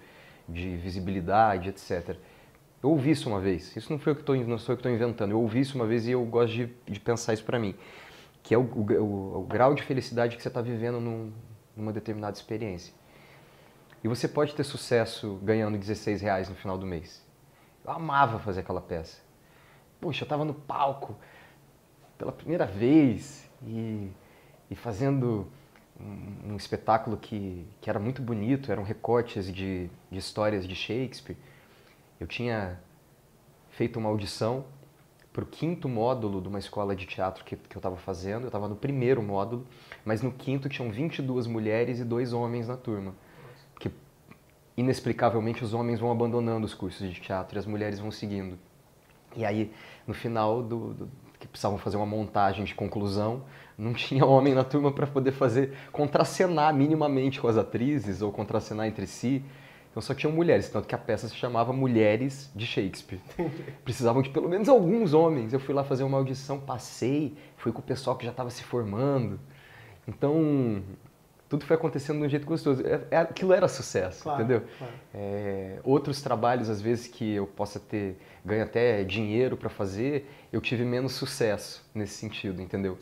de 0.47 0.77
visibilidade, 0.77 1.69
etc. 1.69 2.17
Eu 2.81 2.89
ouvi 2.91 3.11
isso 3.11 3.29
uma 3.29 3.39
vez. 3.39 3.75
Isso 3.75 3.91
não 3.91 3.99
foi 3.99 4.11
eu 4.11 4.15
que 4.15 4.23
tô, 4.23 4.35
não 4.35 4.57
sou 4.57 4.73
eu 4.73 4.77
que 4.77 4.81
estou 4.81 4.91
inventando. 4.91 5.31
Eu 5.31 5.41
ouvi 5.41 5.59
isso 5.59 5.75
uma 5.75 5.87
vez 5.87 6.07
e 6.07 6.11
eu 6.11 6.23
gosto 6.25 6.53
de, 6.53 6.73
de 6.87 6.99
pensar 6.99 7.33
isso 7.33 7.43
para 7.43 7.59
mim, 7.59 7.75
que 8.43 8.53
é 8.53 8.57
o, 8.57 8.61
o, 8.61 9.39
o, 9.39 9.43
grau 9.43 9.73
de 9.73 9.83
felicidade 9.83 10.35
que 10.35 10.41
você 10.41 10.47
está 10.47 10.61
vivendo 10.61 10.99
num, 10.99 11.31
numa 11.75 11.91
determinada 11.91 12.35
experiência. 12.35 12.93
E 14.03 14.07
você 14.07 14.27
pode 14.27 14.53
ter 14.53 14.63
sucesso 14.63 15.39
ganhando 15.41 15.77
16 15.77 16.21
reais 16.21 16.47
no 16.47 16.55
final 16.55 16.77
do 16.77 16.85
mês. 16.85 17.25
Eu 17.83 17.91
amava 17.91 18.39
fazer 18.39 18.59
aquela 18.59 18.81
peça. 18.81 19.19
Poxa, 19.99 20.23
eu 20.23 20.25
estava 20.25 20.45
no 20.45 20.53
palco 20.53 21.17
pela 22.17 22.31
primeira 22.31 22.65
vez 22.65 23.49
e, 23.65 24.11
e 24.69 24.75
fazendo 24.75 25.47
um, 25.99 26.51
um, 26.51 26.55
espetáculo 26.55 27.17
que, 27.17 27.67
que 27.81 27.89
era 27.89 27.99
muito 27.99 28.21
bonito, 28.21 28.71
eram 28.71 28.83
recortes 28.83 29.51
de, 29.51 29.89
de 30.11 30.17
histórias 30.17 30.67
de 30.67 30.75
Shakespeare. 30.75 31.37
Eu 32.19 32.27
tinha 32.27 32.79
feito 33.69 33.99
uma 33.99 34.09
audição 34.09 34.65
para 35.33 35.43
o 35.43 35.47
quinto 35.47 35.89
módulo 35.89 36.41
de 36.41 36.47
uma 36.47 36.59
escola 36.59 36.95
de 36.95 37.05
teatro 37.05 37.43
que, 37.43 37.57
que 37.57 37.75
eu 37.75 37.79
estava 37.79 37.97
fazendo. 37.97 38.43
Eu 38.43 38.47
estava 38.47 38.69
no 38.69 38.75
primeiro 38.75 39.21
módulo, 39.21 39.67
mas 40.05 40.21
no 40.21 40.31
quinto 40.31 40.69
tinham 40.69 40.89
22 40.89 41.45
mulheres 41.45 41.99
e 41.99 42.05
dois 42.05 42.31
homens 42.31 42.69
na 42.69 42.77
turma. 42.77 43.13
Que 43.79 43.91
inexplicavelmente 44.77 45.61
os 45.61 45.73
homens 45.73 45.99
vão 45.99 46.09
abandonando 46.09 46.65
os 46.65 46.73
cursos 46.73 47.13
de 47.13 47.19
teatro 47.19 47.57
e 47.57 47.59
as 47.59 47.65
mulheres 47.65 47.99
vão 47.99 48.11
seguindo. 48.11 48.57
E 49.35 49.43
aí, 49.43 49.73
no 50.07 50.13
final 50.13 50.63
do, 50.63 50.93
do 50.93 51.11
que 51.37 51.47
precisavam 51.47 51.77
fazer 51.77 51.97
uma 51.97 52.05
montagem 52.05 52.63
de 52.63 52.73
conclusão, 52.73 53.43
não 53.77 53.91
tinha 53.93 54.25
homem 54.25 54.53
na 54.53 54.63
turma 54.63 54.91
para 54.91 55.05
poder 55.05 55.33
fazer 55.33 55.75
contracenar 55.91 56.73
minimamente 56.73 57.41
com 57.41 57.47
as 57.49 57.57
atrizes 57.57 58.21
ou 58.21 58.31
contracenar 58.31 58.87
entre 58.87 59.05
si. 59.05 59.43
Então 59.95 60.01
só 60.01 60.13
tinham 60.13 60.33
mulheres, 60.33 60.67
tanto 60.67 60.89
que 60.89 60.93
a 60.93 60.97
peça 60.97 61.25
se 61.29 61.35
chamava 61.35 61.71
Mulheres 61.71 62.51
de 62.53 62.65
Shakespeare. 62.65 63.21
Precisavam 63.85 64.21
de 64.21 64.29
pelo 64.29 64.49
menos 64.49 64.67
alguns 64.67 65.13
homens. 65.13 65.53
Eu 65.53 65.59
fui 65.61 65.73
lá 65.73 65.85
fazer 65.85 66.03
uma 66.03 66.17
audição, 66.17 66.59
passei, 66.59 67.37
fui 67.55 67.71
com 67.71 67.79
o 67.79 67.81
pessoal 67.81 68.17
que 68.17 68.25
já 68.25 68.31
estava 68.31 68.49
se 68.49 68.61
formando. 68.61 69.39
Então, 70.05 70.83
tudo 71.47 71.63
foi 71.63 71.77
acontecendo 71.77 72.19
de 72.19 72.25
um 72.25 72.29
jeito 72.29 72.45
gostoso. 72.45 72.85
É, 72.85 73.07
é, 73.09 73.17
aquilo 73.19 73.53
era 73.53 73.69
sucesso, 73.69 74.23
claro, 74.23 74.43
entendeu? 74.43 74.67
Claro. 74.77 74.93
É, 75.13 75.79
outros 75.81 76.21
trabalhos, 76.21 76.69
às 76.69 76.81
vezes, 76.81 77.07
que 77.07 77.31
eu 77.31 77.47
possa 77.47 77.79
ter 77.79 78.17
ganho 78.43 78.63
até 78.65 79.01
dinheiro 79.05 79.55
para 79.55 79.69
fazer, 79.69 80.29
eu 80.51 80.59
tive 80.59 80.83
menos 80.83 81.13
sucesso 81.13 81.89
nesse 81.95 82.15
sentido, 82.15 82.61
entendeu? 82.61 82.97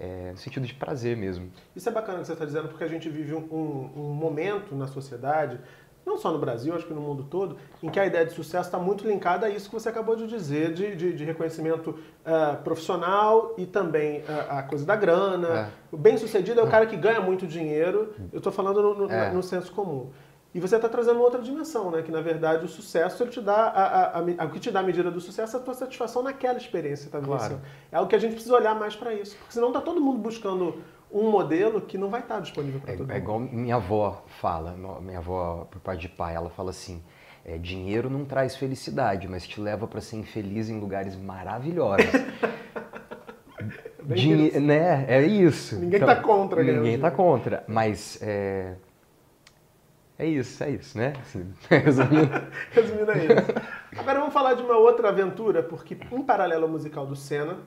É, 0.00 0.32
no 0.32 0.38
sentido 0.38 0.66
de 0.66 0.74
prazer 0.74 1.16
mesmo. 1.16 1.52
Isso 1.76 1.88
é 1.88 1.92
bacana 1.92 2.18
que 2.18 2.26
você 2.26 2.32
está 2.32 2.44
dizendo, 2.44 2.66
porque 2.66 2.82
a 2.82 2.88
gente 2.88 3.08
vive 3.08 3.32
um, 3.32 3.44
um, 3.44 3.90
um 3.94 4.12
momento 4.12 4.74
na 4.74 4.88
sociedade 4.88 5.60
não 6.04 6.18
só 6.18 6.32
no 6.32 6.38
Brasil, 6.38 6.74
acho 6.74 6.86
que 6.86 6.92
no 6.92 7.00
mundo 7.00 7.24
todo, 7.24 7.56
em 7.82 7.88
que 7.88 7.98
a 7.98 8.06
ideia 8.06 8.26
de 8.26 8.32
sucesso 8.32 8.68
está 8.68 8.78
muito 8.78 9.06
linkada 9.06 9.46
a 9.46 9.50
isso 9.50 9.68
que 9.68 9.74
você 9.74 9.88
acabou 9.88 10.16
de 10.16 10.26
dizer, 10.26 10.72
de, 10.72 10.96
de, 10.96 11.12
de 11.12 11.24
reconhecimento 11.24 11.90
uh, 11.90 12.62
profissional 12.62 13.54
e 13.56 13.66
também 13.66 14.20
uh, 14.20 14.24
a 14.50 14.62
coisa 14.62 14.84
da 14.84 14.96
grana. 14.96 15.48
É. 15.48 15.68
O 15.90 15.96
bem-sucedido 15.96 16.60
é 16.60 16.62
o 16.62 16.68
cara 16.68 16.86
que 16.86 16.96
ganha 16.96 17.20
muito 17.20 17.46
dinheiro, 17.46 18.14
eu 18.32 18.38
estou 18.38 18.52
falando 18.52 18.82
no, 18.82 18.94
no, 18.94 19.12
é. 19.12 19.32
no, 19.32 19.42
senso 19.42 19.72
comum. 19.72 20.10
E 20.54 20.60
você 20.60 20.76
está 20.76 20.88
trazendo 20.88 21.18
outra 21.20 21.40
dimensão, 21.40 21.90
né? 21.90 22.02
Que 22.02 22.10
na 22.10 22.20
verdade 22.20 22.64
o 22.64 22.68
sucesso 22.68 23.22
ele 23.22 23.30
te 23.30 23.40
dá 23.40 23.54
a, 23.54 23.84
a, 23.84 24.18
a, 24.18 24.44
o 24.44 24.50
que 24.50 24.60
te 24.60 24.70
dá 24.70 24.80
a 24.80 24.82
medida 24.82 25.10
do 25.10 25.18
sucesso 25.18 25.56
é 25.56 25.60
a 25.60 25.62
tua 25.62 25.72
satisfação 25.72 26.22
naquela 26.22 26.58
experiência 26.58 27.06
está 27.06 27.20
Claro. 27.20 27.60
É 27.90 27.96
algo 27.96 28.08
que 28.08 28.16
a 28.16 28.18
gente 28.18 28.32
precisa 28.32 28.54
olhar 28.54 28.74
mais 28.74 28.94
para 28.94 29.14
isso, 29.14 29.34
porque 29.36 29.54
senão 29.54 29.68
está 29.68 29.80
todo 29.80 29.98
mundo 29.98 30.18
buscando 30.18 30.82
um 31.12 31.30
modelo 31.30 31.80
que 31.80 31.98
não 31.98 32.08
vai 32.08 32.20
estar 32.20 32.40
disponível 32.40 32.80
para 32.80 32.92
É, 32.92 32.96
todo 32.96 33.10
é 33.10 33.14
mundo. 33.14 33.22
igual 33.22 33.40
minha 33.40 33.76
avó 33.76 34.24
fala, 34.40 34.74
minha 35.00 35.18
avó 35.18 35.66
por 35.70 35.80
parte 35.80 36.00
de 36.02 36.08
pai, 36.08 36.34
ela 36.34 36.48
fala 36.50 36.70
assim, 36.70 37.02
é, 37.44 37.58
dinheiro 37.58 38.08
não 38.08 38.24
traz 38.24 38.56
felicidade, 38.56 39.28
mas 39.28 39.46
te 39.46 39.60
leva 39.60 39.86
para 39.86 40.00
ser 40.00 40.16
infeliz 40.16 40.68
em 40.70 40.78
lugares 40.80 41.14
maravilhosos. 41.16 42.06
Dinhe- 44.04 44.48
isso. 44.48 44.60
né? 44.60 45.04
É 45.08 45.22
isso. 45.24 45.76
Ninguém 45.78 46.00
tá 46.00 46.16
contra 46.16 46.62
ganhar 46.62 46.78
Ninguém 46.78 46.98
tá 46.98 47.08
dinheiro. 47.08 47.16
contra, 47.16 47.64
mas 47.68 48.18
é, 48.20 48.74
é 50.18 50.26
isso, 50.26 50.62
é 50.64 50.70
isso, 50.70 50.98
né? 50.98 51.12
Assim, 51.20 51.52
resumindo, 51.70 52.30
Resumindo 52.72 53.10
é 53.12 53.18
isso. 53.24 53.52
Agora 54.00 54.18
vamos 54.18 54.34
falar 54.34 54.54
de 54.54 54.62
uma 54.62 54.76
outra 54.76 55.10
aventura, 55.10 55.62
porque 55.62 55.96
em 56.10 56.22
paralelo 56.22 56.64
ao 56.64 56.68
musical 56.70 57.06
do 57.06 57.14
Senna, 57.14 57.58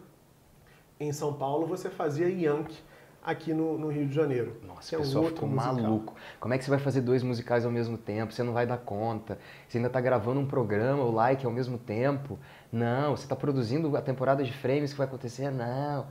em 0.99 1.11
São 1.13 1.33
Paulo, 1.33 1.65
você 1.65 1.89
fazia 1.89 2.27
Yankee 2.27 2.77
aqui 3.25 3.53
no, 3.53 3.77
no 3.77 3.89
Rio 3.89 4.08
de 4.08 4.13
Janeiro. 4.13 4.62
Nossa, 4.65 4.96
é 4.96 4.98
o 4.98 5.01
um 5.01 5.03
pessoal 5.03 5.25
ficou 5.25 5.50
musical. 5.50 5.75
maluco. 5.75 6.15
Como 6.39 6.53
é 6.53 6.58
que 6.58 6.63
você 6.63 6.70
vai 6.70 6.79
fazer 6.79 7.01
dois 7.01 7.24
musicais 7.24 7.65
ao 7.65 7.72
mesmo 7.72 7.98
tempo? 7.98 8.32
Você 8.32 8.44
não 8.44 8.53
vai 8.53 8.67
dar 8.67 8.77
conta. 8.77 9.39
Você 9.67 9.79
ainda 9.79 9.89
tá 9.89 10.00
gravando 10.00 10.39
um 10.39 10.46
programa, 10.46 11.03
o 11.03 11.12
like 11.12 11.44
ao 11.46 11.51
mesmo 11.51 11.79
tempo. 11.79 12.38
Não, 12.72 13.17
você 13.17 13.27
tá 13.27 13.36
produzindo 13.36 13.98
a 13.98 14.01
temporada 14.01 14.44
de 14.44 14.53
frames 14.53 14.91
que 14.91 14.98
vai 14.98 15.08
acontecer. 15.08 15.50
Não. 15.50 16.05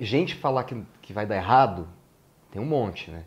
Gente 0.00 0.34
falar 0.34 0.64
que, 0.64 0.84
que 1.00 1.12
vai 1.12 1.24
dar 1.26 1.36
errado, 1.36 1.86
tem 2.50 2.60
um 2.60 2.66
monte, 2.66 3.10
né? 3.10 3.24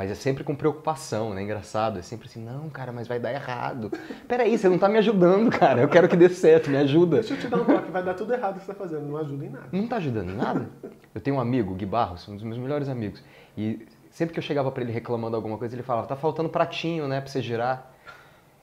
Mas 0.00 0.10
é 0.10 0.14
sempre 0.14 0.42
com 0.42 0.54
preocupação, 0.54 1.34
né? 1.34 1.42
Engraçado. 1.42 1.98
É 1.98 2.02
sempre 2.02 2.26
assim, 2.26 2.42
não, 2.42 2.70
cara, 2.70 2.90
mas 2.90 3.06
vai 3.06 3.20
dar 3.20 3.34
errado. 3.34 3.92
Peraí, 4.26 4.56
você 4.56 4.66
não 4.66 4.78
tá 4.78 4.88
me 4.88 4.96
ajudando, 4.96 5.50
cara. 5.50 5.82
Eu 5.82 5.90
quero 5.90 6.08
que 6.08 6.16
dê 6.16 6.30
certo, 6.30 6.70
me 6.70 6.78
ajuda. 6.78 7.16
Deixa 7.16 7.34
eu 7.34 7.38
te 7.38 7.48
dar 7.48 7.58
um 7.58 7.66
toque, 7.66 7.90
vai 7.90 8.02
dar 8.02 8.14
tudo 8.14 8.32
errado 8.32 8.56
o 8.56 8.60
que 8.60 8.64
você 8.64 8.70
está 8.70 8.82
fazendo, 8.82 9.06
não 9.06 9.18
ajuda 9.18 9.44
em 9.44 9.50
nada. 9.50 9.66
Não 9.70 9.86
tá 9.86 9.96
ajudando 9.96 10.30
em 10.30 10.36
nada. 10.36 10.70
Eu 11.14 11.20
tenho 11.20 11.36
um 11.36 11.40
amigo, 11.40 11.72
o 11.72 11.74
Gui 11.74 11.84
Barros, 11.84 12.26
um 12.30 12.34
dos 12.34 12.42
meus 12.42 12.56
melhores 12.56 12.88
amigos. 12.88 13.22
E 13.58 13.86
sempre 14.10 14.32
que 14.32 14.38
eu 14.38 14.42
chegava 14.42 14.72
pra 14.72 14.82
ele 14.82 14.90
reclamando 14.90 15.36
alguma 15.36 15.58
coisa, 15.58 15.74
ele 15.74 15.82
falava, 15.82 16.06
tá 16.06 16.16
faltando 16.16 16.48
pratinho, 16.48 17.06
né, 17.06 17.20
pra 17.20 17.28
você 17.28 17.42
girar. 17.42 17.92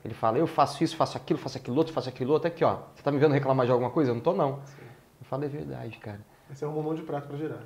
Ele 0.04 0.16
fala, 0.16 0.40
eu 0.40 0.48
faço 0.48 0.84
isso, 0.84 0.96
faço 0.96 1.18
aquilo, 1.18 1.38
faço 1.38 1.60
aquilo 1.60 1.78
outro, 1.78 1.94
faço 1.94 2.10
aquilo 2.10 2.34
outro. 2.34 2.48
Aqui, 2.48 2.64
ó, 2.64 2.80
você 2.96 3.04
tá 3.04 3.12
me 3.12 3.20
vendo 3.20 3.34
reclamar 3.34 3.68
de 3.68 3.72
alguma 3.72 3.92
coisa? 3.92 4.10
Eu 4.10 4.16
não 4.16 4.22
tô, 4.24 4.34
não. 4.34 4.54
Eu 5.20 5.26
falo, 5.30 5.46
é 5.46 5.48
verdade, 5.48 6.00
cara. 6.00 6.20
Você 6.50 6.66
arrumou 6.66 6.82
um 6.82 6.86
monte 6.86 6.98
de 6.98 7.04
prato 7.04 7.28
para 7.28 7.38
girar. 7.38 7.60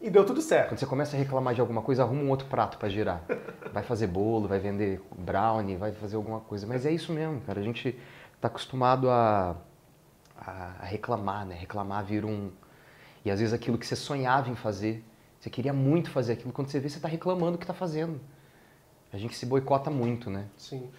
E 0.00 0.08
deu 0.08 0.24
tudo 0.24 0.40
certo. 0.40 0.70
Quando 0.70 0.78
você 0.78 0.86
começa 0.86 1.14
a 1.14 1.18
reclamar 1.18 1.54
de 1.54 1.60
alguma 1.60 1.82
coisa, 1.82 2.02
arruma 2.02 2.22
um 2.22 2.30
outro 2.30 2.46
prato 2.46 2.78
pra 2.78 2.88
girar. 2.88 3.22
Vai 3.72 3.82
fazer 3.82 4.06
bolo, 4.06 4.48
vai 4.48 4.58
vender 4.58 5.00
brownie, 5.16 5.76
vai 5.76 5.92
fazer 5.92 6.16
alguma 6.16 6.40
coisa. 6.40 6.66
Mas 6.66 6.84
é 6.84 6.90
isso 6.90 7.12
mesmo, 7.12 7.40
cara. 7.42 7.60
A 7.60 7.62
gente 7.62 7.96
tá 8.40 8.48
acostumado 8.48 9.08
a, 9.08 9.54
a 10.36 10.84
reclamar, 10.86 11.46
né? 11.46 11.54
Reclamar 11.54 12.04
vira 12.04 12.26
um. 12.26 12.50
E 13.24 13.30
às 13.30 13.38
vezes 13.38 13.54
aquilo 13.54 13.78
que 13.78 13.86
você 13.86 13.94
sonhava 13.94 14.50
em 14.50 14.56
fazer, 14.56 15.04
você 15.38 15.48
queria 15.48 15.72
muito 15.72 16.10
fazer 16.10 16.32
aquilo, 16.32 16.52
quando 16.52 16.68
você 16.68 16.80
vê, 16.80 16.88
você 16.88 16.98
tá 16.98 17.06
reclamando 17.06 17.56
o 17.56 17.58
que 17.58 17.66
tá 17.66 17.74
fazendo. 17.74 18.20
A 19.12 19.18
gente 19.18 19.36
se 19.36 19.46
boicota 19.46 19.90
muito, 19.90 20.30
né? 20.30 20.46
Sim. 20.56 20.90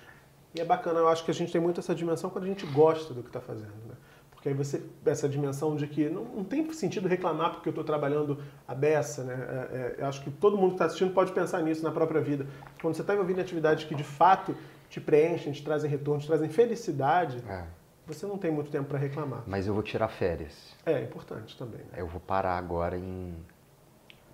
E 0.56 0.62
é 0.62 0.66
bacana, 0.66 1.00
eu 1.00 1.08
acho 1.08 1.26
que 1.26 1.32
a 1.32 1.34
gente 1.34 1.52
tem 1.52 1.60
muito 1.60 1.80
essa 1.80 1.96
dimensão 1.96 2.30
quando 2.30 2.46
a 2.46 2.48
gente 2.48 2.66
gosta 2.68 3.14
do 3.14 3.22
que 3.22 3.30
está 3.30 3.42
fazendo, 3.42 3.74
né? 3.88 3.96
Porque 4.42 4.50
aí 4.50 4.56
você, 4.56 4.82
essa 5.06 5.30
dimensão 5.30 5.76
de 5.76 5.86
que 5.86 6.10
não, 6.10 6.24
não 6.26 6.44
tem 6.44 6.74
sentido 6.74 7.08
reclamar 7.08 7.52
porque 7.52 7.70
eu 7.70 7.72
estou 7.72 7.84
trabalhando 7.84 8.40
a 8.68 8.74
beça, 8.74 9.24
né? 9.24 9.36
É, 9.36 9.76
é, 9.78 9.96
eu 10.00 10.08
acho 10.08 10.24
que 10.24 10.32
todo 10.32 10.58
mundo 10.58 10.70
que 10.70 10.74
está 10.76 10.86
assistindo 10.86 11.14
pode 11.14 11.32
pensar 11.32 11.62
nisso 11.62 11.84
na 11.84 11.92
própria 11.92 12.20
vida. 12.22 12.48
Quando 12.82 12.96
você 12.96 13.02
está 13.02 13.14
envolvido 13.14 13.38
em 13.40 13.44
atividades 13.44 13.84
que 13.84 13.94
de 13.94 14.04
fato 14.04 14.56
te 14.90 15.00
preenchem, 15.00 15.54
te 15.54 15.64
trazem 15.64 15.88
retorno, 15.92 16.20
te 16.20 16.26
trazem 16.26 16.50
felicidade, 16.50 17.38
É. 17.48 17.66
você 18.08 18.26
não 18.26 18.36
tem 18.36 18.50
muito 18.50 18.72
tempo 18.72 18.90
para 18.90 18.98
reclamar. 18.98 19.44
Mas 19.46 19.68
eu 19.68 19.76
vou 19.76 19.84
tirar 19.84 20.08
férias. 20.08 20.76
É 20.88 21.00
importante 21.04 21.56
também, 21.56 21.82
né? 21.82 21.98
Eu 21.98 22.08
vou 22.08 22.20
parar 22.20 22.58
agora 22.58 22.98
em, 22.98 23.36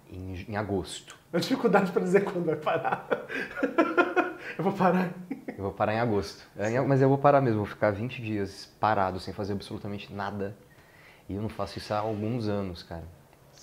em, 0.10 0.46
em 0.48 0.56
agosto. 0.56 1.18
A 1.34 1.38
dificuldade 1.38 1.92
para 1.92 2.02
dizer 2.02 2.24
quando 2.24 2.46
vai 2.46 2.56
parar. 2.56 3.10
eu 4.58 4.64
vou 4.64 4.74
parar. 4.74 5.14
Eu 5.58 5.64
vou 5.64 5.74
parar 5.74 5.94
em 5.94 6.00
agosto. 6.00 6.46
É, 6.58 6.70
em- 6.72 6.86
mas 6.88 7.02
eu 7.02 7.10
vou 7.10 7.18
parar 7.18 7.42
mesmo, 7.42 7.60
vou 7.60 7.66
ficar 7.66 7.92
20 7.92 8.22
dias 8.22 8.66
parado, 8.80 9.20
sem 9.20 9.34
fazer 9.34 9.54
absolutamente 9.54 10.14
nada. 10.14 10.56
E 11.30 11.36
eu 11.36 11.42
não 11.42 11.50
faço 11.50 11.78
isso 11.80 11.94
há 11.94 12.00
alguns 12.00 12.48
anos, 12.48 12.84
cara. 12.84 13.06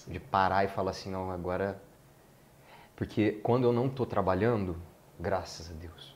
De 0.09 0.21
parar 0.21 0.65
e 0.65 0.69
falar 0.69 0.93
assim, 0.93 1.11
não, 1.11 1.31
agora. 1.31 1.81
Porque 2.97 3.33
quando 3.43 3.65
eu 3.65 3.73
não 3.73 3.89
tô 3.89 4.07
trabalhando, 4.07 4.77
graças 5.19 5.71
a 5.71 5.75
Deus, 5.75 6.15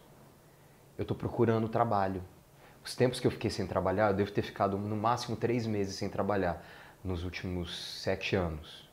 eu 0.98 1.04
tô 1.04 1.14
procurando 1.14 1.68
trabalho. 1.68 2.22
Os 2.84 2.94
tempos 2.96 3.20
que 3.20 3.26
eu 3.26 3.30
fiquei 3.30 3.50
sem 3.50 3.66
trabalhar, 3.66 4.10
eu 4.10 4.16
devo 4.16 4.32
ter 4.32 4.42
ficado 4.42 4.78
no 4.78 4.96
máximo 4.96 5.36
três 5.36 5.66
meses 5.66 5.96
sem 5.96 6.08
trabalhar 6.08 6.64
nos 7.04 7.24
últimos 7.24 8.02
sete 8.02 8.36
anos. 8.36 8.88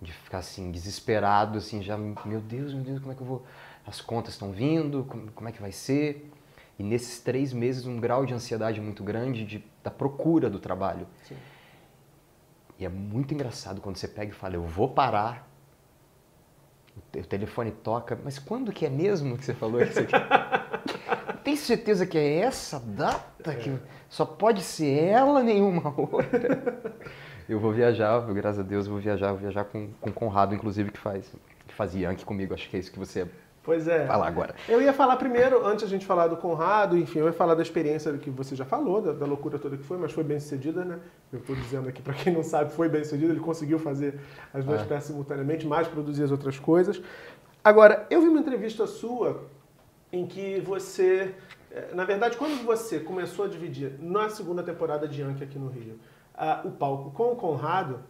De 0.00 0.12
ficar 0.12 0.38
assim, 0.38 0.72
desesperado, 0.72 1.58
assim, 1.58 1.80
já, 1.80 1.96
meu 1.96 2.40
Deus, 2.40 2.74
meu 2.74 2.82
Deus, 2.82 2.98
como 2.98 3.12
é 3.12 3.14
que 3.14 3.20
eu 3.22 3.26
vou. 3.26 3.46
As 3.86 4.00
contas 4.00 4.34
estão 4.34 4.52
vindo, 4.52 5.04
como, 5.08 5.30
como 5.32 5.48
é 5.48 5.52
que 5.52 5.60
vai 5.60 5.72
ser? 5.72 6.30
E 6.78 6.82
nesses 6.82 7.20
três 7.20 7.52
meses, 7.52 7.86
um 7.86 7.98
grau 8.00 8.24
de 8.24 8.32
ansiedade 8.34 8.80
muito 8.80 9.02
grande 9.04 9.44
de, 9.44 9.64
da 9.82 9.90
procura 9.90 10.48
do 10.48 10.58
trabalho. 10.58 11.06
Sim. 11.28 11.36
E 12.78 12.84
é 12.84 12.88
muito 12.88 13.34
engraçado 13.34 13.80
quando 13.80 13.96
você 13.96 14.08
pega 14.08 14.30
e 14.32 14.34
fala, 14.34 14.54
eu 14.54 14.62
vou 14.62 14.88
parar. 14.88 15.48
O 16.96 17.00
te- 17.12 17.20
O 17.20 17.24
telefone 17.26 17.70
toca, 17.70 18.18
mas 18.24 18.38
quando 18.38 18.72
que 18.72 18.86
é 18.86 18.90
mesmo 18.90 19.36
que 19.36 19.44
você 19.44 19.54
falou 19.54 19.82
isso 19.82 19.98
aqui? 20.00 20.12
Tem 21.44 21.56
certeza 21.56 22.06
que 22.06 22.16
é 22.16 22.36
essa 22.38 22.78
data? 22.78 23.54
Que 23.56 23.76
só 24.08 24.24
pode 24.24 24.62
ser 24.62 25.04
ela, 25.04 25.42
nenhuma 25.42 25.92
outra? 25.98 26.94
Eu 27.48 27.58
vou 27.58 27.72
viajar, 27.72 28.20
graças 28.32 28.60
a 28.60 28.62
Deus, 28.62 28.86
eu 28.86 28.92
vou 28.92 29.00
viajar, 29.00 29.28
vou 29.30 29.38
viajar 29.38 29.64
com, 29.64 29.90
com 30.00 30.10
o 30.10 30.12
Conrado, 30.12 30.54
inclusive, 30.54 30.92
que 30.92 30.98
faz, 31.00 31.32
que 31.66 31.74
faz 31.74 31.94
Yankee 31.94 32.24
comigo. 32.24 32.54
Acho 32.54 32.68
que 32.70 32.76
é 32.76 32.80
isso 32.80 32.92
que 32.92 32.98
você 32.98 33.28
Pois 33.64 33.86
é. 33.86 34.06
falar 34.06 34.26
agora. 34.26 34.54
Eu 34.68 34.82
ia 34.82 34.92
falar 34.92 35.16
primeiro, 35.16 35.64
antes 35.64 35.84
a 35.84 35.88
gente 35.88 36.04
falar 36.04 36.26
do 36.26 36.36
Conrado, 36.36 36.96
enfim, 36.98 37.20
eu 37.20 37.26
ia 37.26 37.32
falar 37.32 37.54
da 37.54 37.62
experiência 37.62 38.12
que 38.18 38.28
você 38.28 38.56
já 38.56 38.64
falou, 38.64 39.00
da, 39.00 39.12
da 39.12 39.24
loucura 39.24 39.56
toda 39.58 39.76
que 39.76 39.84
foi, 39.84 39.96
mas 39.96 40.10
foi 40.10 40.24
bem 40.24 40.40
sucedida, 40.40 40.84
né? 40.84 40.98
Eu 41.32 41.38
estou 41.38 41.54
dizendo 41.54 41.88
aqui, 41.88 42.02
para 42.02 42.12
quem 42.14 42.32
não 42.32 42.42
sabe, 42.42 42.72
foi 42.72 42.88
bem 42.88 43.04
sucedido, 43.04 43.32
ele 43.32 43.40
conseguiu 43.40 43.78
fazer 43.78 44.18
as 44.52 44.64
duas 44.64 44.80
É. 44.80 44.84
peças 44.84 45.04
simultaneamente, 45.04 45.64
mais 45.66 45.86
produzir 45.86 46.24
as 46.24 46.32
outras 46.32 46.58
coisas. 46.58 47.00
Agora, 47.62 48.04
eu 48.10 48.20
vi 48.20 48.28
uma 48.28 48.40
entrevista 48.40 48.84
sua 48.86 49.44
em 50.12 50.26
que 50.26 50.60
você, 50.60 51.32
eh, 51.70 51.90
na 51.94 52.04
verdade, 52.04 52.36
quando 52.36 52.64
você 52.64 52.98
começou 52.98 53.44
a 53.44 53.48
dividir 53.48 53.92
na 54.00 54.28
segunda 54.28 54.62
temporada 54.64 55.06
de 55.06 55.22
Yankee 55.22 55.44
aqui 55.44 55.58
no 55.58 55.68
Rio, 55.68 56.00
ah, 56.34 56.62
o 56.64 56.70
palco 56.72 57.12
com 57.12 57.30
o 57.32 57.36
Conrado, 57.36 58.00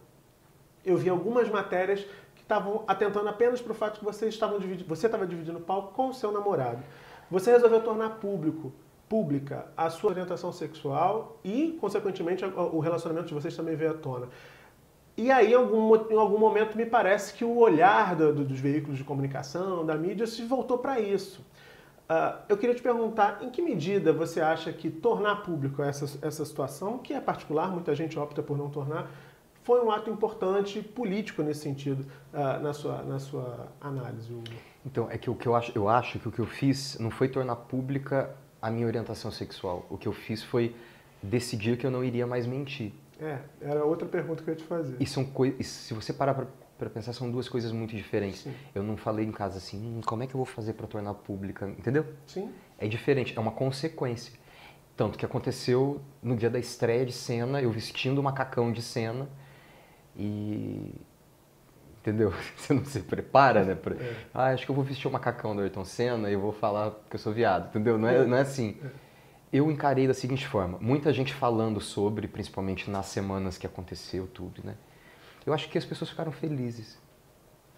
eu 0.83 0.97
vi 0.97 1.09
algumas 1.09 1.47
matérias 1.49 2.05
estavam 2.43 2.83
atentando 2.87 3.27
apenas 3.27 3.61
para 3.61 3.71
o 3.71 3.75
fato 3.75 3.99
que 3.99 4.05
vocês 4.05 4.33
estavam 4.33 4.59
dividindo, 4.59 4.87
você 4.87 5.07
estava 5.07 5.25
dividindo 5.25 5.57
o 5.57 5.61
palco 5.61 5.93
com 5.93 6.09
o 6.09 6.13
seu 6.13 6.31
namorado. 6.31 6.83
Você 7.31 7.51
resolveu 7.51 7.81
tornar 7.81 8.11
público, 8.19 8.71
pública 9.09 9.65
a 9.75 9.89
sua 9.89 10.11
orientação 10.11 10.51
sexual 10.51 11.37
e, 11.43 11.77
consequentemente, 11.81 12.43
o 12.45 12.79
relacionamento 12.79 13.27
de 13.27 13.33
vocês 13.33 13.55
também 13.55 13.75
veio 13.75 13.91
à 13.91 13.93
tona. 13.95 14.27
E 15.15 15.31
aí, 15.31 15.51
em 15.51 15.55
algum, 15.55 15.95
em 16.11 16.17
algum 16.17 16.37
momento, 16.37 16.75
me 16.75 16.85
parece 16.85 17.33
que 17.33 17.45
o 17.45 17.57
olhar 17.57 18.15
do- 18.15 18.33
do- 18.33 18.43
dos 18.45 18.59
veículos 18.59 18.97
de 18.97 19.03
comunicação, 19.03 19.85
da 19.85 19.95
mídia, 19.95 20.25
se 20.27 20.43
voltou 20.43 20.77
para 20.79 20.99
isso. 20.99 21.45
Ah, 22.09 22.39
eu 22.49 22.57
queria 22.57 22.75
te 22.75 22.81
perguntar, 22.81 23.39
em 23.41 23.49
que 23.49 23.61
medida 23.61 24.11
você 24.11 24.41
acha 24.41 24.73
que 24.73 24.89
tornar 24.89 25.37
público 25.43 25.81
essa, 25.81 26.05
essa 26.27 26.43
situação, 26.43 26.97
que 26.97 27.13
é 27.13 27.19
particular, 27.21 27.71
muita 27.71 27.95
gente 27.95 28.17
opta 28.19 28.41
por 28.43 28.57
não 28.57 28.69
tornar, 28.69 29.09
foi 29.63 29.83
um 29.83 29.91
ato 29.91 30.09
importante 30.09 30.81
político 30.81 31.41
nesse 31.41 31.61
sentido, 31.61 32.05
ah, 32.33 32.59
na, 32.59 32.73
sua, 32.73 33.01
na 33.03 33.19
sua 33.19 33.67
análise? 33.79 34.31
Hugo? 34.31 34.43
Então, 34.85 35.09
é 35.09 35.17
que 35.17 35.29
o 35.29 35.35
que 35.35 35.47
eu 35.47 35.55
acho, 35.55 35.71
eu 35.75 35.87
acho 35.87 36.19
que 36.19 36.27
o 36.27 36.31
que 36.31 36.39
eu 36.39 36.45
fiz 36.45 36.97
não 36.99 37.09
foi 37.09 37.29
tornar 37.29 37.55
pública 37.55 38.35
a 38.61 38.69
minha 38.69 38.85
orientação 38.85 39.31
sexual. 39.31 39.85
O 39.89 39.97
que 39.97 40.07
eu 40.07 40.13
fiz 40.13 40.43
foi 40.43 40.75
decidir 41.21 41.77
que 41.77 41.85
eu 41.85 41.91
não 41.91 42.03
iria 42.03 42.27
mais 42.27 42.45
mentir. 42.45 42.91
É, 43.19 43.39
era 43.61 43.85
outra 43.85 44.07
pergunta 44.07 44.43
que 44.43 44.49
eu 44.49 44.53
ia 44.53 44.57
te 44.59 44.65
fazer. 44.65 44.97
E 44.99 45.05
são 45.05 45.23
coisas, 45.23 45.65
se 45.65 45.93
você 45.93 46.11
parar 46.11 46.33
pra, 46.33 46.47
pra 46.77 46.89
pensar, 46.89 47.13
são 47.13 47.31
duas 47.31 47.47
coisas 47.47 47.71
muito 47.71 47.95
diferentes. 47.95 48.41
Sim. 48.41 48.53
Eu 48.75 48.83
não 48.83 48.97
falei 48.97 49.25
em 49.25 49.31
casa 49.31 49.57
assim, 49.57 49.77
"Hum, 49.97 50.01
como 50.05 50.23
é 50.23 50.27
que 50.27 50.35
eu 50.35 50.37
vou 50.37 50.45
fazer 50.45 50.73
pra 50.73 50.87
tornar 50.87 51.13
pública, 51.13 51.67
entendeu? 51.69 52.05
Sim? 52.27 52.51
É 52.77 52.87
diferente, 52.87 53.33
é 53.37 53.39
uma 53.39 53.51
consequência. 53.51 54.33
Tanto 54.97 55.17
que 55.17 55.25
aconteceu 55.25 56.01
no 56.21 56.35
dia 56.35 56.49
da 56.49 56.59
estreia 56.59 57.05
de 57.05 57.13
cena, 57.13 57.61
eu 57.61 57.71
vestindo 57.71 58.19
o 58.19 58.23
macacão 58.23 58.71
de 58.71 58.81
cena 58.81 59.29
e. 60.17 60.93
Entendeu? 62.01 62.33
Você 62.57 62.73
não 62.73 62.83
se 62.85 62.99
prepara, 63.01 63.63
né? 63.63 63.75
pra- 63.75 63.95
É. 63.95 64.15
Ah, 64.33 64.45
acho 64.47 64.65
que 64.65 64.71
eu 64.71 64.75
vou 64.75 64.83
vestir 64.83 65.07
o 65.07 65.11
macacão 65.11 65.55
do 65.55 65.61
Ayrton 65.61 65.85
Senna 65.85 66.29
e 66.29 66.35
vou 66.35 66.51
falar 66.51 66.91
que 67.09 67.15
eu 67.15 67.19
sou 67.19 67.31
viado, 67.33 67.67
entendeu? 67.69 67.97
Não 67.97 68.07
é, 68.07 68.25
não 68.25 68.37
é 68.37 68.41
assim. 68.41 68.77
Eu 69.51 69.69
encarei 69.71 70.07
da 70.07 70.13
seguinte 70.13 70.45
forma: 70.47 70.77
muita 70.81 71.13
gente 71.13 71.33
falando 71.33 71.79
sobre, 71.79 72.27
principalmente 72.27 72.89
nas 72.89 73.05
semanas 73.05 73.57
que 73.57 73.65
aconteceu 73.67 74.27
tudo, 74.27 74.61
né? 74.65 74.75
Eu 75.45 75.53
acho 75.53 75.69
que 75.69 75.77
as 75.77 75.85
pessoas 75.85 76.09
ficaram 76.09 76.31
felizes. 76.31 76.97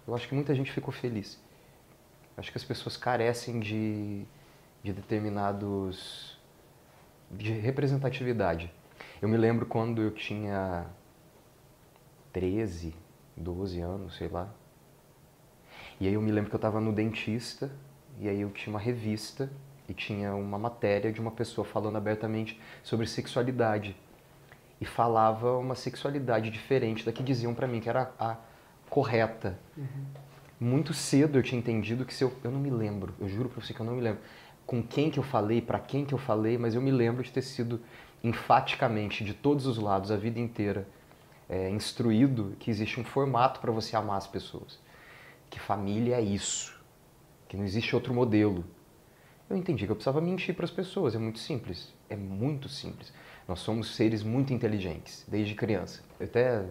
Eu 0.06 0.14
acho 0.14 0.28
que 0.28 0.34
muita 0.34 0.54
gente 0.54 0.70
ficou 0.72 0.92
feliz. 0.92 1.38
Acho 2.36 2.50
que 2.52 2.58
as 2.58 2.64
pessoas 2.64 2.96
carecem 2.96 3.58
de, 3.60 4.24
de 4.82 4.92
determinados. 4.92 6.38
de 7.30 7.52
representatividade. 7.52 8.72
Eu 9.20 9.28
me 9.28 9.36
lembro 9.36 9.66
quando 9.66 10.00
eu 10.02 10.10
tinha 10.10 10.86
13, 12.36 12.94
12 13.34 13.80
anos, 13.80 14.16
sei 14.16 14.28
lá. 14.28 14.46
E 15.98 16.06
aí 16.06 16.12
eu 16.12 16.20
me 16.20 16.30
lembro 16.30 16.50
que 16.50 16.54
eu 16.54 16.58
estava 16.58 16.82
no 16.82 16.92
dentista 16.92 17.70
e 18.20 18.28
aí 18.28 18.42
eu 18.42 18.50
tinha 18.50 18.74
uma 18.74 18.78
revista 18.78 19.50
e 19.88 19.94
tinha 19.94 20.34
uma 20.34 20.58
matéria 20.58 21.10
de 21.10 21.18
uma 21.18 21.30
pessoa 21.30 21.64
falando 21.64 21.96
abertamente 21.96 22.60
sobre 22.82 23.06
sexualidade 23.06 23.96
e 24.78 24.84
falava 24.84 25.56
uma 25.56 25.74
sexualidade 25.74 26.50
diferente 26.50 27.06
da 27.06 27.10
que 27.10 27.22
diziam 27.22 27.54
para 27.54 27.66
mim 27.66 27.80
que 27.80 27.88
era 27.88 28.12
a 28.18 28.36
correta. 28.90 29.58
Uhum. 29.74 30.04
Muito 30.60 30.92
cedo 30.92 31.38
eu 31.38 31.42
tinha 31.42 31.58
entendido 31.58 32.04
que 32.04 32.12
se 32.12 32.22
eu, 32.22 32.34
eu 32.44 32.50
não 32.50 32.60
me 32.60 32.68
lembro, 32.68 33.14
eu 33.18 33.30
juro 33.30 33.48
para 33.48 33.62
você 33.62 33.72
que 33.72 33.80
eu 33.80 33.86
não 33.86 33.94
me 33.94 34.02
lembro 34.02 34.20
com 34.66 34.82
quem 34.82 35.10
que 35.10 35.18
eu 35.18 35.22
falei, 35.22 35.62
para 35.62 35.78
quem 35.78 36.04
que 36.04 36.12
eu 36.12 36.18
falei, 36.18 36.58
mas 36.58 36.74
eu 36.74 36.82
me 36.82 36.90
lembro 36.90 37.22
de 37.22 37.32
ter 37.32 37.40
sido 37.40 37.80
enfaticamente 38.22 39.24
de 39.24 39.32
todos 39.32 39.66
os 39.66 39.78
lados 39.78 40.10
a 40.10 40.18
vida 40.18 40.38
inteira 40.38 40.86
é, 41.48 41.70
instruído 41.70 42.56
que 42.58 42.70
existe 42.70 43.00
um 43.00 43.04
formato 43.04 43.60
para 43.60 43.72
você 43.72 43.96
amar 43.96 44.16
as 44.16 44.26
pessoas, 44.26 44.78
que 45.48 45.58
família 45.60 46.16
é 46.16 46.20
isso, 46.20 46.78
que 47.48 47.56
não 47.56 47.64
existe 47.64 47.94
outro 47.94 48.12
modelo. 48.12 48.64
Eu 49.48 49.56
entendi 49.56 49.86
que 49.86 49.92
eu 49.92 49.96
precisava 49.96 50.20
mentir 50.20 50.54
para 50.54 50.64
as 50.64 50.70
pessoas, 50.70 51.14
é 51.14 51.18
muito 51.18 51.38
simples, 51.38 51.94
é 52.10 52.16
muito 52.16 52.68
simples. 52.68 53.12
Nós 53.46 53.60
somos 53.60 53.94
seres 53.94 54.22
muito 54.22 54.52
inteligentes, 54.52 55.24
desde 55.28 55.54
criança. 55.54 56.02
Eu 56.18 56.26
até 56.26 56.64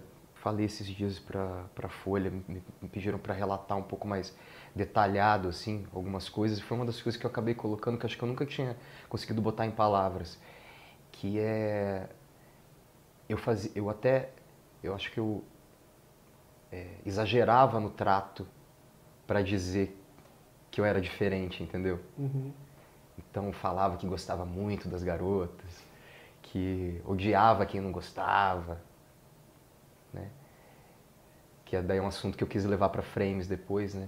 falei 0.45 0.65
esses 0.65 0.85
dias 0.85 1.17
para 1.17 1.65
a 1.81 1.89
Folha, 1.89 2.29
me, 2.29 2.61
me 2.81 2.89
pediram 2.89 3.17
para 3.17 3.33
relatar 3.33 3.77
um 3.77 3.81
pouco 3.81 4.07
mais 4.07 4.35
detalhado, 4.75 5.47
assim, 5.47 5.87
algumas 5.91 6.29
coisas. 6.29 6.59
Foi 6.59 6.77
uma 6.77 6.85
das 6.85 7.01
coisas 7.01 7.19
que 7.19 7.25
eu 7.25 7.31
acabei 7.31 7.55
colocando, 7.55 7.97
que 7.97 8.05
acho 8.05 8.15
que 8.17 8.23
eu 8.23 8.27
nunca 8.27 8.45
tinha 8.45 8.77
conseguido 9.07 9.41
botar 9.41 9.65
em 9.65 9.71
palavras, 9.71 10.37
que 11.11 11.39
é... 11.39 12.07
Eu, 13.27 13.37
fazia, 13.37 13.71
eu 13.73 13.89
até, 13.89 14.29
eu 14.83 14.93
acho 14.93 15.11
que 15.11 15.19
eu 15.19 15.43
é, 16.71 16.87
exagerava 17.05 17.79
no 17.79 17.89
trato 17.89 18.47
para 19.25 19.41
dizer 19.41 19.99
que 20.69 20.81
eu 20.81 20.85
era 20.85 20.99
diferente, 20.99 21.63
entendeu? 21.63 21.99
Uhum. 22.17 22.51
Então 23.17 23.51
falava 23.53 23.97
que 23.97 24.05
gostava 24.05 24.45
muito 24.45 24.87
das 24.89 25.03
garotas, 25.03 25.83
que 26.41 27.01
odiava 27.05 27.65
quem 27.65 27.81
não 27.81 27.91
gostava, 27.91 28.81
né? 30.13 30.29
Que 31.63 31.77
é 31.77 31.81
daí 31.81 31.99
um 31.99 32.07
assunto 32.07 32.37
que 32.37 32.43
eu 32.43 32.47
quis 32.47 32.65
levar 32.65 32.89
para 32.89 33.01
frames 33.01 33.47
depois, 33.47 33.93
né? 33.93 34.07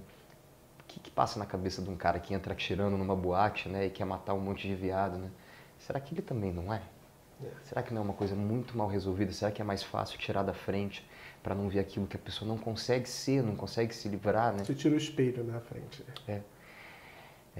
O 0.80 0.84
que, 0.84 1.00
que 1.00 1.10
passa 1.10 1.38
na 1.38 1.46
cabeça 1.46 1.82
de 1.82 1.90
um 1.90 1.96
cara 1.96 2.20
que 2.20 2.32
entra 2.32 2.52
atirando 2.52 2.96
numa 2.96 3.16
boate, 3.16 3.68
né, 3.68 3.86
e 3.86 3.90
quer 3.90 4.06
matar 4.06 4.32
um 4.34 4.40
monte 4.40 4.66
de 4.66 4.74
viado, 4.74 5.18
né? 5.18 5.30
Será 5.78 6.00
que 6.00 6.14
ele 6.14 6.22
também 6.22 6.52
não 6.52 6.72
é? 6.72 6.82
Será 7.62 7.82
que 7.82 7.92
não 7.92 8.02
é 8.02 8.04
uma 8.04 8.14
coisa 8.14 8.34
muito 8.34 8.76
mal 8.76 8.88
resolvida? 8.88 9.32
Será 9.32 9.50
que 9.50 9.62
é 9.62 9.64
mais 9.64 9.82
fácil 9.82 10.18
tirar 10.18 10.42
da 10.42 10.54
frente 10.54 11.08
para 11.42 11.54
não 11.54 11.68
ver 11.68 11.80
aquilo 11.80 12.06
que 12.06 12.16
a 12.16 12.18
pessoa 12.18 12.48
não 12.48 12.58
consegue 12.58 13.08
ser, 13.08 13.42
não 13.42 13.54
consegue 13.54 13.94
se 13.94 14.08
livrar, 14.08 14.52
né? 14.52 14.64
Você 14.64 14.74
tira 14.74 14.94
o 14.94 14.98
espelho 14.98 15.44
na 15.44 15.60
frente. 15.60 16.04
É. 16.26 16.40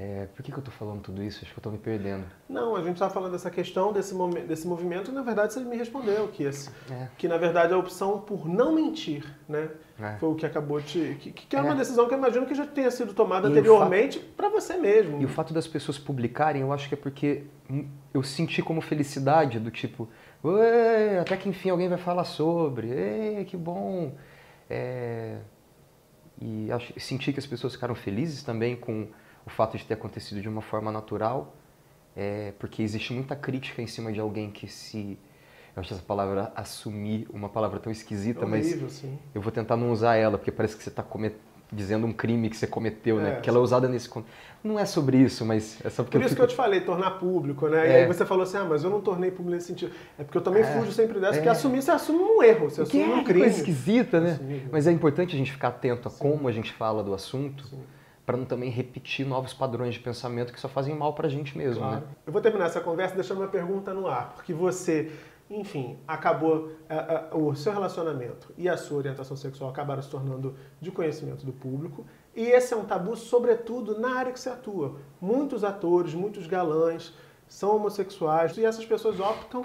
É, 0.01 0.27
por 0.27 0.45
que, 0.45 0.53
que 0.53 0.57
eu 0.57 0.61
estou 0.61 0.73
falando 0.73 1.03
tudo 1.03 1.21
isso? 1.25 1.41
Acho 1.43 1.53
que 1.53 1.59
eu 1.59 1.61
estou 1.61 1.73
me 1.73 1.79
perdendo. 1.79 2.25
Não, 2.49 2.77
a 2.77 2.83
gente 2.83 2.93
estava 2.93 3.13
falando 3.13 3.33
dessa 3.33 3.51
questão, 3.51 3.93
desse, 3.93 4.15
desse 4.47 4.65
movimento, 4.65 5.11
e 5.11 5.15
na 5.15 5.23
verdade 5.23 5.53
você 5.53 5.61
me 5.61 5.77
respondeu 5.77 6.29
que, 6.29 6.45
esse, 6.45 6.71
é. 6.89 7.09
que 7.19 7.27
na 7.27 7.37
verdade 7.37 7.73
a 7.75 7.77
opção 7.77 8.21
por 8.21 8.49
não 8.49 8.73
mentir 8.73 9.25
né, 9.49 9.69
é. 10.01 10.17
foi 10.19 10.29
o 10.29 10.35
que 10.35 10.47
acabou 10.47 10.81
te. 10.81 11.17
Que, 11.21 11.33
que 11.33 11.57
é 11.57 11.61
uma 11.61 11.75
é. 11.75 11.77
decisão 11.77 12.07
que 12.07 12.15
eu 12.15 12.19
imagino 12.19 12.47
que 12.47 12.55
já 12.55 12.67
tenha 12.67 12.91
sido 12.91 13.13
tomada 13.13 13.49
e 13.49 13.51
anteriormente 13.51 14.19
fato, 14.19 14.31
para 14.37 14.49
você 14.49 14.77
mesmo. 14.77 15.21
E 15.21 15.25
o 15.25 15.29
fato 15.29 15.53
das 15.53 15.67
pessoas 15.67 15.99
publicarem, 15.99 16.63
eu 16.63 16.73
acho 16.73 16.89
que 16.89 16.95
é 16.95 16.97
porque 16.97 17.45
eu 18.15 18.23
senti 18.23 18.63
como 18.63 18.81
felicidade, 18.81 19.59
do 19.59 19.71
tipo, 19.71 20.09
até 21.21 21.37
que 21.37 21.49
enfim 21.49 21.71
alguém 21.71 21.89
vai 21.89 21.99
falar 21.99 22.25
sobre, 22.25 23.45
que 23.47 23.57
bom. 23.57 24.15
É, 24.71 25.39
e 26.41 26.71
acho, 26.71 26.99
senti 27.01 27.33
que 27.33 27.39
as 27.39 27.47
pessoas 27.47 27.75
ficaram 27.75 27.95
felizes 27.95 28.43
também 28.43 28.77
com 28.77 29.09
o 29.45 29.51
fato 29.51 29.77
de 29.77 29.85
ter 29.85 29.95
acontecido 29.95 30.41
de 30.41 30.49
uma 30.49 30.63
forma 30.63 30.93
natural, 30.93 31.57
é, 32.15 32.53
porque 32.59 32.83
existe 32.83 33.13
muita 33.13 33.35
crítica 33.35 33.83
em 33.83 33.87
cima 33.87 34.13
de 34.13 34.21
alguém 34.21 34.51
que 34.51 34.69
se. 34.69 35.19
Eu 35.79 35.81
acho 35.81 35.95
essa 35.95 36.03
palavra 36.03 36.53
assumir 36.57 37.29
uma 37.33 37.49
palavra 37.49 37.79
tão 37.79 37.93
esquisita, 37.93 38.41
é 38.41 38.45
horrível, 38.45 38.83
mas 38.83 38.93
sim. 38.93 39.17
eu 39.33 39.41
vou 39.41 39.53
tentar 39.53 39.77
não 39.77 39.93
usar 39.93 40.17
ela, 40.17 40.37
porque 40.37 40.51
parece 40.51 40.77
que 40.77 40.83
você 40.83 40.89
está 40.89 41.05
dizendo 41.71 42.05
um 42.05 42.13
crime 42.13 42.51
que 42.51 42.57
você 42.57 42.67
cometeu, 42.67 43.19
né? 43.19 43.23
é, 43.23 43.35
né? 43.35 43.41
Que 43.41 43.49
ela 43.49 43.59
é 43.59 43.63
usada 43.63 43.89
nesse 43.89 44.09
não 44.65 44.77
é 44.77 44.85
sobre 44.85 45.19
isso, 45.19 45.45
mas 45.45 45.79
é 45.85 45.89
só 45.89 46.03
porque 46.03 46.19
Por 46.19 46.25
isso 46.25 46.35
fico... 46.35 46.41
que 46.41 46.43
eu 46.43 46.49
te 46.49 46.57
falei, 46.57 46.81
tornar 46.81 47.13
público, 47.13 47.69
né? 47.69 47.87
É. 47.87 47.91
E 47.91 47.95
aí 47.97 48.07
você 48.09 48.27
falou 48.27 48.43
assim, 48.43 48.57
ah, 48.57 48.65
mas 48.65 48.83
eu 48.83 48.91
não 48.91 49.01
tornei 49.01 49.31
público 49.31 49.55
nesse 49.55 49.69
sentido. 49.69 49.93
É 50.19 50.25
porque 50.25 50.37
eu 50.37 50.43
também 50.43 50.63
é. 50.63 50.67
fujo 50.67 50.91
sempre 50.91 51.21
dessa, 51.21 51.35
é. 51.35 51.37
porque 51.37 51.49
assumir, 51.49 51.81
você 51.81 51.93
assume 51.93 52.19
um 52.19 52.43
erro, 52.43 52.69
você 52.69 52.83
assume 52.83 53.05
um 53.05 53.23
crime. 53.23 53.43
É 53.43 53.45
coisa 53.45 53.59
esquisita, 53.59 54.19
né? 54.19 54.41
Mas 54.73 54.89
é 54.89 54.91
importante 54.91 55.37
a 55.37 55.39
gente 55.39 55.53
ficar 55.53 55.69
atento 55.69 56.09
a 56.09 56.11
Sim. 56.11 56.19
como 56.19 56.49
a 56.49 56.53
gente 56.53 56.73
fala 56.73 57.05
do 57.05 57.15
assunto. 57.15 57.65
Para 58.27 58.37
não 58.37 58.45
também 58.45 58.69
repetir 58.69 59.25
novos 59.25 59.55
padrões 59.55 59.95
de 59.95 60.01
pensamento 60.01 60.53
que 60.53 60.61
só 60.61 60.69
fazem 60.69 60.95
mal 60.95 61.15
para 61.15 61.29
a 61.29 61.31
gente 61.31 61.57
mesmo. 61.57 61.81
Claro. 61.81 62.01
Né? 62.01 62.03
Eu 62.27 62.33
vou 62.33 62.43
terminar 62.43 62.67
essa 62.67 62.81
conversa 62.81 63.15
deixando 63.15 63.39
uma 63.39 63.47
pergunta 63.47 63.95
no 63.95 64.07
ar, 64.07 64.35
porque 64.35 64.53
você, 64.53 65.11
enfim, 65.51 65.99
acabou 66.07 66.67
uh, 67.33 67.37
uh, 67.37 67.49
o 67.49 67.55
seu 67.55 67.73
relacionamento 67.73 68.53
e 68.57 68.69
a 68.69 68.77
sua 68.77 68.99
orientação 68.99 69.37
sexual 69.37 69.71
acabaram 69.71 70.03
se 70.03 70.11
tornando 70.11 70.55
de 70.81 70.91
conhecimento 70.91 71.45
do 71.47 71.53
público. 71.53 72.05
E 72.37 72.43
esse 72.43 72.75
é 72.75 72.77
um 72.77 72.85
tabu, 72.85 73.17
sobretudo 73.17 73.99
na 73.99 74.15
área 74.15 74.33
que 74.33 74.39
você 74.39 74.51
atua. 74.51 74.97
Muitos 75.21 75.65
atores, 75.65 76.13
muitos 76.13 76.47
galãs 76.47 77.15
são 77.49 77.77
homossexuais 77.77 78.57
e 78.59 78.65
essas 78.65 78.85
pessoas 78.85 79.19
optam 79.19 79.65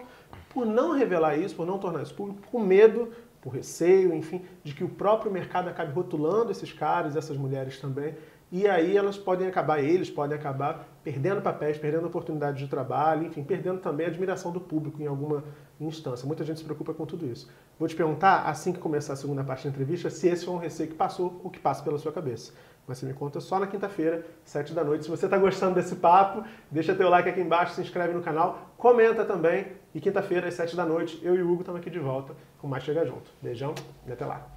por 0.50 0.66
não 0.66 0.94
revelar 0.94 1.38
isso, 1.38 1.56
por 1.56 1.66
não 1.66 1.78
tornar 1.78 2.02
isso 2.02 2.14
público, 2.14 2.48
com 2.50 2.60
medo, 2.60 3.12
por 3.42 3.54
receio, 3.54 4.14
enfim, 4.14 4.46
de 4.64 4.74
que 4.74 4.86
o 4.86 4.90
próprio 4.90 5.30
mercado 5.30 5.68
acabe 5.68 5.92
rotulando 5.92 6.50
esses 6.50 6.72
caras, 6.72 7.18
essas 7.18 7.36
mulheres 7.36 7.78
também 7.80 8.16
e 8.54 8.68
aí 8.68 8.96
elas 8.96 9.18
podem 9.18 9.48
acabar, 9.48 9.84
eles 9.84 10.12
podem 10.12 10.38
acabar 10.38 10.88
perdendo 11.04 11.42
papéis, 11.42 11.76
perdendo 11.76 12.06
oportunidades 12.06 12.62
de 12.62 12.68
trabalho, 12.68 13.26
enfim, 13.26 13.44
perdendo 13.44 13.80
também 13.80 14.06
a 14.06 14.10
admiração 14.10 14.52
do 14.52 14.62
público 14.62 15.02
em 15.02 15.08
alguma 15.08 15.44
instância. 15.82 16.28
Muita 16.28 16.44
gente 16.44 16.60
se 16.60 16.64
preocupa 16.64 16.94
com 16.94 17.04
tudo 17.04 17.26
isso. 17.26 17.50
Vou 17.80 17.88
te 17.88 17.96
perguntar, 17.96 18.44
assim 18.44 18.72
que 18.72 18.78
começar 18.78 19.14
a 19.14 19.16
segunda 19.16 19.44
parte 19.44 19.64
da 19.64 19.72
entrevista, 19.72 20.08
se 20.12 20.28
esse 20.28 20.46
foi 20.46 20.54
um 20.54 20.60
receio 20.60 20.88
que 20.88 20.94
passou 20.94 21.42
ou 21.44 21.50
que 21.50 21.60
passa 21.60 21.84
pela 21.84 21.98
sua 21.98 22.12
cabeça. 22.12 22.54
Mas 22.88 23.00
você 23.00 23.08
me 23.08 23.14
conta 23.16 23.40
só 23.40 23.60
na 23.60 23.66
quinta-feira, 23.66 24.24
sete 24.44 24.72
da 24.72 24.84
noite. 24.84 25.06
Se 25.06 25.10
você 25.10 25.26
está 25.26 25.40
gostando 25.40 25.74
desse 25.74 25.96
papo, 25.96 26.44
deixa 26.70 26.94
teu 26.94 27.10
like 27.10 27.28
aqui 27.28 27.42
embaixo, 27.42 27.74
se 27.74 27.82
inscreve 27.82 28.14
no 28.14 28.22
canal, 28.22 28.70
comenta 28.78 29.26
também. 29.26 29.66
E 29.96 30.00
quinta-feira, 30.00 30.48
às 30.48 30.54
sete 30.54 30.76
da 30.76 30.86
noite, 30.86 31.20
eu 31.24 31.34
e 31.36 31.42
o 31.42 31.52
Hugo 31.52 31.62
estamos 31.62 31.82
aqui 31.82 31.90
de 31.90 32.00
volta 32.00 32.36
com 32.60 32.68
mais 32.68 32.84
Chega 32.84 33.04
Junto. 33.04 33.32
Beijão 33.42 33.74
e 34.06 34.12
até 34.12 34.28
lá. 34.28 34.53